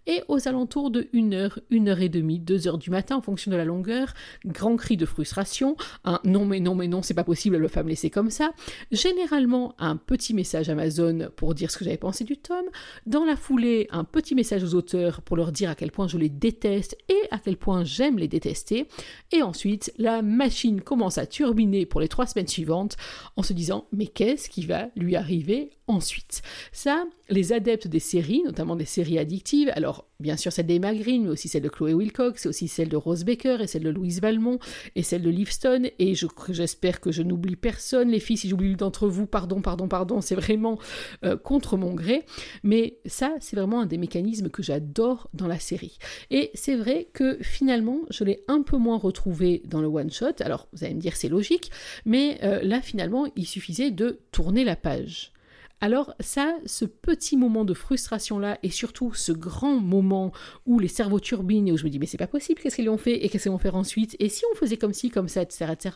et 0.07 0.23
aux 0.27 0.47
alentours 0.47 0.91
de 0.91 1.07
1 1.13 1.33
heure, 1.33 1.59
1 1.71 1.87
heure 1.87 2.01
et 2.01 2.09
demie, 2.09 2.39
2 2.39 2.67
heures 2.67 2.77
du 2.77 2.89
matin 2.89 3.15
en 3.15 3.21
fonction 3.21 3.51
de 3.51 3.55
la 3.55 3.65
longueur, 3.65 4.13
grand 4.45 4.75
cri 4.75 4.97
de 4.97 5.05
frustration, 5.05 5.75
un 6.03 6.19
non 6.23 6.45
mais 6.45 6.59
non 6.59 6.75
mais 6.75 6.87
non 6.87 7.01
c'est 7.01 7.13
pas 7.13 7.23
possible, 7.23 7.55
elle 7.55 7.61
va 7.61 7.69
pas 7.69 7.83
me 7.83 8.09
comme 8.09 8.29
ça, 8.29 8.51
généralement 8.91 9.73
un 9.79 9.95
petit 9.95 10.33
message 10.33 10.69
Amazon 10.69 11.29
pour 11.35 11.55
dire 11.55 11.71
ce 11.71 11.77
que 11.77 11.85
j'avais 11.85 11.97
pensé 11.97 12.23
du 12.23 12.37
tome, 12.37 12.65
dans 13.05 13.25
la 13.25 13.35
foulée 13.35 13.87
un 13.91 14.03
petit 14.03 14.35
message 14.35 14.63
aux 14.63 14.75
auteurs 14.75 15.21
pour 15.21 15.37
leur 15.37 15.51
dire 15.51 15.69
à 15.69 15.75
quel 15.75 15.91
point 15.91 16.07
je 16.07 16.17
les 16.17 16.29
déteste 16.29 16.97
et 17.09 17.27
à 17.31 17.39
quel 17.39 17.57
point 17.57 17.83
j'aime 17.83 18.17
les 18.17 18.27
détester, 18.27 18.87
et 19.31 19.41
ensuite 19.41 19.93
la 19.97 20.21
machine 20.21 20.81
commence 20.81 21.17
à 21.17 21.25
turbiner 21.25 21.85
pour 21.85 22.01
les 22.01 22.07
trois 22.07 22.27
semaines 22.27 22.47
suivantes 22.47 22.97
en 23.37 23.43
se 23.43 23.53
disant 23.53 23.87
mais 23.91 24.07
qu'est-ce 24.07 24.49
qui 24.49 24.65
va 24.65 24.89
lui 24.95 25.15
arriver 25.15 25.71
ensuite. 25.87 26.41
Ça, 26.71 27.05
les 27.29 27.53
adeptes 27.53 27.87
des 27.87 27.99
séries, 27.99 28.41
notamment 28.43 28.75
des 28.75 28.85
séries 28.85 29.19
addictives, 29.19 29.71
alors 29.75 30.07
bien 30.19 30.37
sûr 30.37 30.51
celle 30.51 30.67
d'Emma 30.67 30.93
Green, 30.93 31.23
mais 31.23 31.29
aussi 31.29 31.47
celle 31.47 31.63
de 31.63 31.69
Chloé 31.69 31.93
Wilcox, 31.93 32.41
c'est 32.41 32.49
aussi 32.49 32.67
celle 32.67 32.89
de 32.89 32.97
Rose 32.97 33.23
Baker, 33.23 33.57
et 33.61 33.67
celle 33.67 33.83
de 33.83 33.89
Louise 33.89 34.21
Valmont, 34.21 34.59
et 34.95 35.03
celle 35.03 35.21
de 35.21 35.29
Livestone, 35.29 35.89
et 35.99 36.13
j'espère 36.49 37.01
que 37.01 37.11
je 37.11 37.21
n'oublie 37.21 37.55
personne, 37.55 38.09
les 38.09 38.19
filles, 38.19 38.37
si 38.37 38.49
j'oublie 38.49 38.75
d'entre 38.75 39.07
vous, 39.07 39.27
pardon, 39.27 39.61
pardon, 39.61 39.87
pardon, 39.87 40.21
c'est 40.21 40.35
vraiment 40.35 40.79
euh, 41.23 41.37
contre 41.37 41.77
mon 41.77 41.93
gré, 41.93 42.25
mais 42.63 42.97
ça, 43.05 43.35
c'est 43.39 43.55
vraiment 43.55 43.81
un 43.81 43.85
des 43.85 43.97
mécanismes 43.97 44.49
que 44.49 44.63
j'adore 44.63 45.29
dans 45.33 45.47
la 45.47 45.59
série. 45.59 45.97
Et 46.31 46.51
c'est 46.53 46.75
vrai 46.75 47.07
que 47.13 47.37
finalement, 47.41 47.99
je 48.09 48.23
l'ai 48.23 48.43
un 48.47 48.61
peu 48.61 48.77
moins 48.77 48.97
retrouvé 48.97 49.61
dans 49.65 49.81
le 49.81 49.87
one-shot, 49.87 50.41
alors 50.41 50.67
vous 50.73 50.83
allez 50.83 50.95
me 50.95 51.01
dire 51.01 51.15
c'est 51.15 51.29
logique, 51.29 51.71
mais 52.05 52.39
euh, 52.43 52.61
là, 52.63 52.81
finalement, 52.81 53.27
il 53.35 53.45
suffisait 53.45 53.91
de 53.91 54.19
tourner 54.31 54.63
la 54.63 54.75
page 54.75 55.31
Alors 55.81 56.13
ça, 56.19 56.55
ce 56.65 56.85
petit 56.85 57.37
moment 57.37 57.65
de 57.65 57.73
frustration-là, 57.73 58.57
et 58.63 58.69
surtout 58.69 59.13
ce 59.13 59.31
grand 59.31 59.79
moment 59.79 60.31
où 60.65 60.79
les 60.79 60.87
cerveaux 60.87 61.19
turbinent, 61.19 61.67
et 61.67 61.71
où 61.71 61.77
je 61.77 61.83
me 61.83 61.89
dis 61.89 61.99
mais 61.99 62.05
c'est 62.05 62.17
pas 62.17 62.27
possible, 62.27 62.61
qu'est-ce 62.61 62.77
qu'ils 62.77 62.89
ont 62.89 62.97
fait, 62.97 63.23
et 63.23 63.29
qu'est-ce 63.29 63.43
qu'ils 63.43 63.51
vont 63.51 63.57
faire 63.57 63.75
ensuite, 63.75 64.15
et 64.19 64.29
si 64.29 64.43
on 64.51 64.55
faisait 64.55 64.77
comme 64.77 64.93
ci, 64.93 65.09
comme 65.09 65.27
ça, 65.27 65.41
etc., 65.41 65.73
etc. 65.73 65.95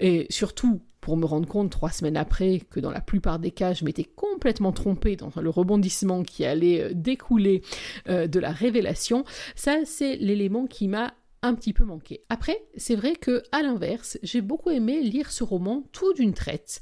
Et 0.00 0.26
surtout, 0.30 0.82
pour 1.00 1.16
me 1.16 1.26
rendre 1.26 1.48
compte 1.48 1.70
trois 1.70 1.90
semaines 1.90 2.16
après 2.16 2.60
que 2.70 2.80
dans 2.80 2.90
la 2.90 3.00
plupart 3.00 3.38
des 3.38 3.50
cas, 3.50 3.74
je 3.74 3.84
m'étais 3.84 4.04
complètement 4.04 4.72
trompée 4.72 5.16
dans 5.16 5.30
le 5.40 5.50
rebondissement 5.50 6.22
qui 6.22 6.44
allait 6.44 6.82
euh, 6.82 6.90
découler 6.94 7.62
euh, 8.08 8.26
de 8.26 8.40
la 8.40 8.52
révélation, 8.52 9.24
ça 9.54 9.78
c'est 9.84 10.16
l'élément 10.16 10.66
qui 10.66 10.88
m'a 10.88 11.14
un 11.42 11.54
petit 11.54 11.74
peu 11.74 11.84
manqué. 11.84 12.22
Après, 12.30 12.64
c'est 12.76 12.94
vrai 12.94 13.16
que 13.16 13.42
à 13.52 13.62
l'inverse, 13.62 14.18
j'ai 14.22 14.40
beaucoup 14.40 14.70
aimé 14.70 15.02
lire 15.02 15.30
ce 15.30 15.44
roman 15.44 15.84
tout 15.92 16.14
d'une 16.14 16.32
traite 16.32 16.80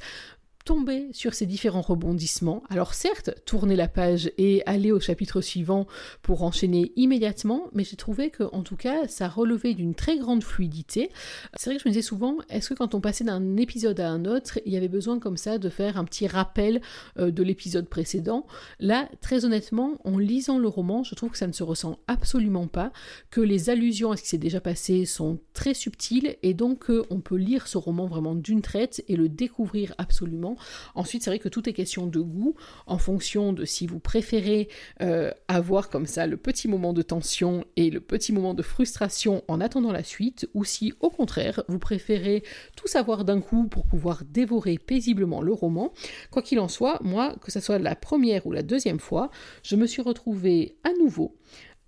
tomber 0.65 1.09
sur 1.13 1.35
ces 1.35 1.47
différents 1.47 1.81
rebondissements. 1.81 2.63
Alors 2.71 2.95
certes, 2.95 3.31
tourner 3.45 3.77
la 3.77 3.89
page 3.89 4.31
et 4.39 4.63
aller 4.67 4.93
au 4.93 5.01
chapitre 5.01 5.41
suivant 5.41 5.87
pour 6.23 6.43
enchaîner 6.43 6.93
immédiatement, 6.97 7.69
mais 7.73 7.85
j'ai 7.85 7.97
trouvé 7.97 8.31
que 8.31 8.45
en 8.53 8.63
tout 8.63 8.77
cas, 8.77 9.07
ça 9.09 9.29
relevait 9.29 9.75
d'une 9.75 9.95
très 9.95 10.19
grande 10.19 10.43
fluidité. 10.43 11.11
C'est 11.57 11.71
vrai 11.71 11.77
que 11.77 11.83
je 11.83 11.89
me 11.89 11.93
disais 11.93 12.07
souvent, 12.07 12.37
est-ce 12.49 12.71
que 12.71 12.75
quand 12.75 12.95
on 12.95 13.01
passait 13.01 13.25
d'un 13.25 13.57
épisode 13.57 14.01
à 14.01 14.11
un 14.11 14.25
autre, 14.25 14.59
il 14.65 14.73
y 14.73 14.77
avait 14.77 14.89
besoin 14.89 15.19
comme 15.19 15.37
ça 15.37 15.59
de 15.59 15.69
faire 15.69 15.97
un 15.97 16.05
petit 16.05 16.27
rappel 16.27 16.81
euh, 17.19 17.31
de 17.31 17.43
l'épisode 17.43 17.89
précédent? 17.89 18.47
Là, 18.81 19.09
très 19.21 19.45
honnêtement, 19.45 19.99
en 20.05 20.19
lisant 20.19 20.59
le 20.59 20.69
roman, 20.69 21.03
je 21.05 21.15
trouve 21.15 21.31
que 21.31 21.39
ça 21.39 21.47
ne 21.47 21.53
se 21.53 21.63
ressent 21.63 21.99
absolument 22.07 22.67
pas, 22.67 22.93
que 23.31 23.41
les 23.41 23.71
allusions 23.71 24.13
à 24.13 24.17
ce 24.17 24.23
qui 24.23 24.29
s'est 24.29 24.39
déjà 24.39 24.61
passé 24.61 25.05
sont 25.05 25.39
très 25.53 25.75
subtiles 25.75 26.37
et 26.43 26.55
donc 26.55 26.91
euh, 26.91 27.05
on 27.11 27.21
peut 27.21 27.37
lire 27.37 27.67
ce 27.67 27.79
roman 27.79 28.07
vraiment 28.07 28.35
d'une 28.35 28.63
traite 28.63 29.05
et 29.09 29.17
le 29.17 29.29
découvrir 29.29 29.95
absolument 29.99 30.52
Ensuite, 30.95 31.23
c'est 31.23 31.31
vrai 31.31 31.39
que 31.39 31.49
tout 31.49 31.69
est 31.69 31.73
question 31.73 32.07
de 32.07 32.21
goût, 32.21 32.55
en 32.87 32.99
fonction 32.99 33.53
de 33.53 33.65
si 33.65 33.87
vous 33.87 34.01
préférez 34.01 34.69
euh, 35.01 35.31
avoir 35.49 35.91
comme 35.91 36.07
ça 36.07 36.27
le 36.27 36.37
petit 36.37 36.69
moment 36.69 36.93
de 36.93 37.03
tension 37.03 37.65
et 37.77 37.91
le 37.91 38.01
petit 38.01 38.33
moment 38.33 38.55
de 38.55 38.63
frustration 38.63 39.43
en 39.49 39.61
attendant 39.61 39.93
la 39.93 40.05
suite, 40.05 40.49
ou 40.55 40.65
si 40.65 40.93
au 41.01 41.11
contraire, 41.11 41.63
vous 41.69 41.79
préférez 41.79 42.43
tout 42.77 42.89
savoir 42.89 43.25
d'un 43.25 43.41
coup 43.41 43.67
pour 43.69 43.87
pouvoir 43.87 44.23
dévorer 44.25 44.79
paisiblement 44.79 45.43
le 45.43 45.53
roman. 45.53 45.93
Quoi 46.31 46.43
qu'il 46.43 46.61
en 46.61 46.69
soit, 46.69 46.99
moi, 47.03 47.35
que 47.43 47.51
ce 47.51 47.61
soit 47.61 47.79
la 47.79 47.97
première 47.97 48.47
ou 48.47 48.53
la 48.53 48.63
deuxième 48.63 49.01
fois, 49.01 49.31
je 49.63 49.77
me 49.77 49.87
suis 49.87 50.03
retrouvée 50.03 50.77
à 50.85 50.91
nouveau 50.99 51.37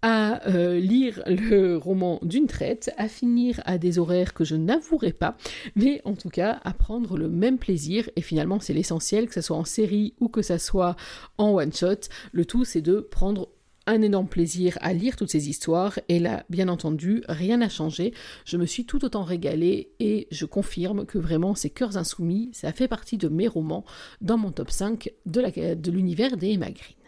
à 0.07 0.47
euh, 0.49 0.79
lire 0.79 1.23
le 1.27 1.79
roman 1.79 2.19
d'une 2.21 2.47
traite, 2.47 2.93
à 2.99 3.09
finir 3.09 3.63
à 3.65 3.79
des 3.79 3.99
horaires 3.99 4.35
que 4.35 4.45
je 4.45 4.55
n'avouerai 4.55 5.15
pas, 5.15 5.35
mais 5.77 6.03
en 6.05 6.13
tout 6.13 6.29
cas 6.29 6.61
à 6.63 6.75
prendre 6.75 7.17
le 7.17 7.31
même 7.31 7.57
plaisir, 7.57 8.11
et 8.15 8.21
finalement 8.21 8.61
c'est 8.61 8.75
l'essentiel, 8.75 9.29
que 9.29 9.33
ce 9.33 9.41
soit 9.41 9.57
en 9.57 9.65
série 9.65 10.13
ou 10.21 10.29
que 10.29 10.43
ce 10.43 10.59
soit 10.59 10.95
en 11.39 11.55
one-shot, 11.55 12.11
le 12.33 12.45
tout 12.45 12.67
c'est 12.67 12.83
de 12.83 13.01
prendre 13.01 13.49
un 13.87 14.03
énorme 14.03 14.29
plaisir 14.29 14.77
à 14.83 14.93
lire 14.93 15.17
toutes 15.17 15.31
ces 15.31 15.49
histoires 15.49 15.99
et 16.11 16.19
là, 16.19 16.45
bien 16.51 16.69
entendu, 16.69 17.23
rien 17.27 17.57
n'a 17.57 17.71
changé. 17.71 18.13
Je 18.45 18.59
me 18.59 18.67
suis 18.67 18.85
tout 18.85 19.07
autant 19.07 19.25
régalée 19.25 19.91
et 20.01 20.27
je 20.31 20.45
confirme 20.45 21.07
que 21.07 21.19
vraiment 21.19 21.55
ces 21.55 21.71
cœurs 21.71 21.97
insoumis, 21.97 22.51
ça 22.53 22.73
fait 22.73 22.89
partie 22.89 23.17
de 23.17 23.29
mes 23.29 23.49
romans 23.49 23.85
dans 24.21 24.37
mon 24.37 24.53
top 24.53 24.71
5 24.71 25.11
de 25.25 25.91
l'univers 25.91 26.37
des 26.37 26.53
Emma 26.53 26.71
Green. 26.71 27.04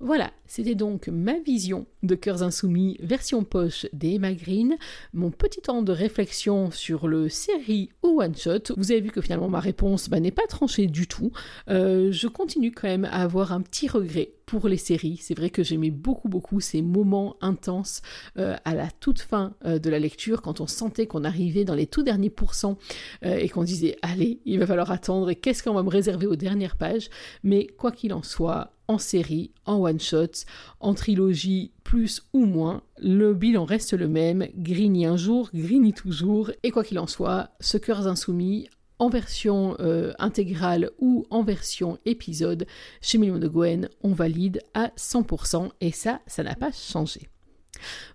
Voilà, 0.00 0.32
c'était 0.46 0.74
donc 0.74 1.08
ma 1.08 1.38
vision 1.38 1.86
de 2.02 2.14
Cœurs 2.14 2.42
Insoumis 2.42 2.96
version 3.00 3.44
poche 3.44 3.86
des 3.92 4.14
Emma 4.14 4.32
Green, 4.32 4.76
mon 5.12 5.30
petit 5.30 5.60
temps 5.60 5.82
de 5.82 5.92
réflexion 5.92 6.70
sur 6.70 7.08
le 7.08 7.28
série 7.28 7.90
ou 8.02 8.20
one 8.20 8.36
shot. 8.36 8.74
Vous 8.76 8.90
avez 8.90 9.00
vu 9.00 9.10
que 9.10 9.20
finalement 9.20 9.48
ma 9.48 9.60
réponse 9.60 10.08
bah, 10.08 10.20
n'est 10.20 10.30
pas 10.30 10.46
tranchée 10.48 10.86
du 10.86 11.06
tout. 11.06 11.32
Euh, 11.68 12.10
je 12.12 12.28
continue 12.28 12.72
quand 12.72 12.88
même 12.88 13.04
à 13.04 13.22
avoir 13.22 13.52
un 13.52 13.60
petit 13.60 13.88
regret 13.88 14.34
pour 14.46 14.68
les 14.68 14.76
séries. 14.76 15.18
C'est 15.22 15.34
vrai 15.34 15.50
que 15.50 15.62
j'aimais 15.62 15.90
beaucoup 15.90 16.28
beaucoup 16.28 16.60
ces 16.60 16.82
moments 16.82 17.36
intenses 17.40 18.02
euh, 18.36 18.56
à 18.64 18.74
la 18.74 18.90
toute 18.90 19.20
fin 19.20 19.54
euh, 19.64 19.78
de 19.78 19.88
la 19.88 19.98
lecture 19.98 20.42
quand 20.42 20.60
on 20.60 20.66
sentait 20.66 21.06
qu'on 21.06 21.24
arrivait 21.24 21.64
dans 21.64 21.74
les 21.74 21.86
tout 21.86 22.02
derniers 22.02 22.30
pourcents 22.30 22.76
et 23.22 23.48
qu'on 23.48 23.64
disait 23.64 23.96
allez, 24.02 24.40
il 24.44 24.58
va 24.58 24.66
falloir 24.66 24.90
attendre 24.90 25.30
et 25.30 25.36
qu'est-ce 25.36 25.62
qu'on 25.62 25.74
va 25.74 25.82
me 25.82 25.88
réserver 25.88 26.26
aux 26.26 26.36
dernières 26.36 26.76
pages? 26.76 27.08
Mais 27.42 27.66
quoi 27.66 27.92
qu'il 27.92 28.12
en 28.12 28.22
soit, 28.22 28.72
en 28.92 28.98
série, 28.98 29.52
en 29.64 29.80
one-shot, 29.80 30.44
en 30.80 30.92
trilogie, 30.92 31.72
plus 31.82 32.22
ou 32.32 32.44
moins, 32.44 32.82
le 32.98 33.32
bilan 33.32 33.64
reste 33.64 33.94
le 33.94 34.06
même, 34.06 34.46
Grigny 34.54 35.06
un 35.06 35.16
jour, 35.16 35.50
Grigny 35.54 35.94
toujours, 35.94 36.50
et 36.62 36.70
quoi 36.70 36.84
qu'il 36.84 36.98
en 36.98 37.06
soit, 37.06 37.50
ce 37.60 37.78
Cœurs 37.78 38.06
Insoumis, 38.06 38.68
en 38.98 39.08
version 39.08 39.76
euh, 39.80 40.12
intégrale 40.18 40.90
ou 40.98 41.24
en 41.30 41.42
version 41.42 41.98
épisode, 42.04 42.66
chez 43.00 43.16
Million 43.16 43.38
de 43.38 43.48
Gwen, 43.48 43.88
on 44.02 44.12
valide 44.12 44.60
à 44.74 44.88
100%, 44.98 45.70
et 45.80 45.90
ça, 45.90 46.20
ça 46.26 46.42
n'a 46.42 46.54
pas 46.54 46.70
changé. 46.70 47.28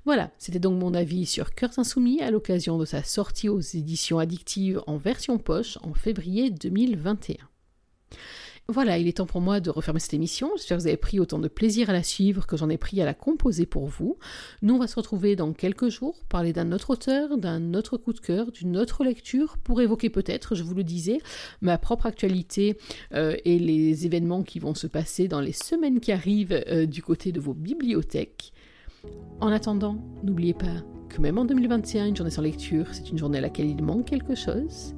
Voilà, 0.05 0.31
c'était 0.37 0.59
donc 0.59 0.79
mon 0.79 0.93
avis 0.93 1.25
sur 1.25 1.55
Cœurs 1.55 1.79
Insoumis 1.79 2.21
à 2.21 2.29
l'occasion 2.29 2.77
de 2.77 2.85
sa 2.85 3.03
sortie 3.03 3.49
aux 3.49 3.59
éditions 3.59 4.19
addictives 4.19 4.81
en 4.85 4.97
version 4.97 5.39
poche 5.39 5.79
en 5.81 5.95
février 5.95 6.51
2021. 6.51 7.37
Voilà, 8.69 8.97
il 8.97 9.08
est 9.08 9.13
temps 9.13 9.25
pour 9.25 9.39
moi 9.39 9.62
de 9.62 9.69
refermer 9.69 10.01
cette 10.01 10.13
émission. 10.13 10.51
J'espère 10.58 10.75
que 10.75 10.82
vous 10.82 10.88
avez 10.88 10.97
pris 10.97 11.21
autant 11.21 11.39
de 11.39 11.47
plaisir 11.47 11.89
à 11.89 11.93
la 11.93 12.03
suivre 12.03 12.45
que 12.45 12.58
j'en 12.58 12.69
ai 12.69 12.77
pris 12.77 13.01
à 13.01 13.06
la 13.06 13.13
composer 13.13 13.65
pour 13.65 13.88
vous. 13.88 14.17
Nous, 14.62 14.75
on 14.75 14.77
va 14.77 14.88
se 14.88 14.97
retrouver 14.97 15.38
dans 15.38 15.53
quelques 15.53 15.88
jours, 15.88 16.17
parler 16.27 16.51
d'un 16.51 16.73
autre 16.73 16.89
auteur, 16.89 17.38
d'un 17.38 17.73
autre 17.75 17.95
coup 17.95 18.12
de 18.12 18.19
cœur, 18.19 18.51
d'une 18.51 18.75
autre 18.75 19.06
lecture, 19.06 19.58
pour 19.58 19.80
évoquer 19.80 20.10
peut-être, 20.10 20.53
je 20.53 20.63
vous 20.63 20.75
le 20.75 20.84
disais, 20.84 21.19
ma 21.62 21.77
propre 21.77 22.08
actualité 22.08 22.77
euh, 23.13 23.38
et 23.45 23.58
les 23.58 24.06
événements 24.06 24.43
qui 24.43 24.60
vont 24.60 24.75
se 24.75 24.88
passer 24.88 25.30
dans 25.30 25.39
les 25.39 25.53
semaines 25.53 26.01
qui 26.01 26.12
arrivent 26.12 26.62
euh, 26.67 26.86
du 26.86 27.01
côté 27.01 27.32
de 27.32 27.39
vos 27.39 27.53
bibliothèques. 27.53 28.51
En 29.39 29.47
attendant, 29.47 29.97
n'oubliez 30.23 30.53
pas 30.53 30.84
que 31.08 31.21
même 31.21 31.38
en 31.38 31.45
2021, 31.45 32.08
une 32.08 32.17
journée 32.17 32.32
sans 32.32 32.41
lecture, 32.41 32.88
c'est 32.91 33.10
une 33.12 33.17
journée 33.17 33.38
à 33.38 33.41
laquelle 33.41 33.69
il 33.69 33.82
manque 33.82 34.08
quelque 34.08 34.36
chose. 34.36 34.93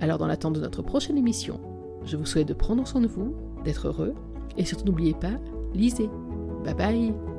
Alors, 0.00 0.16
dans 0.16 0.26
l'attente 0.26 0.54
de 0.54 0.60
notre 0.60 0.80
prochaine 0.82 1.18
émission, 1.18 1.60
je 2.04 2.16
vous 2.16 2.26
souhaite 2.26 2.48
de 2.48 2.54
prendre 2.54 2.86
soin 2.86 3.00
de 3.00 3.06
vous, 3.06 3.34
d'être 3.64 3.88
heureux, 3.88 4.14
et 4.56 4.64
surtout 4.64 4.86
n'oubliez 4.86 5.14
pas, 5.14 5.38
lisez. 5.74 6.10
Bye 6.64 6.74
bye 6.74 7.31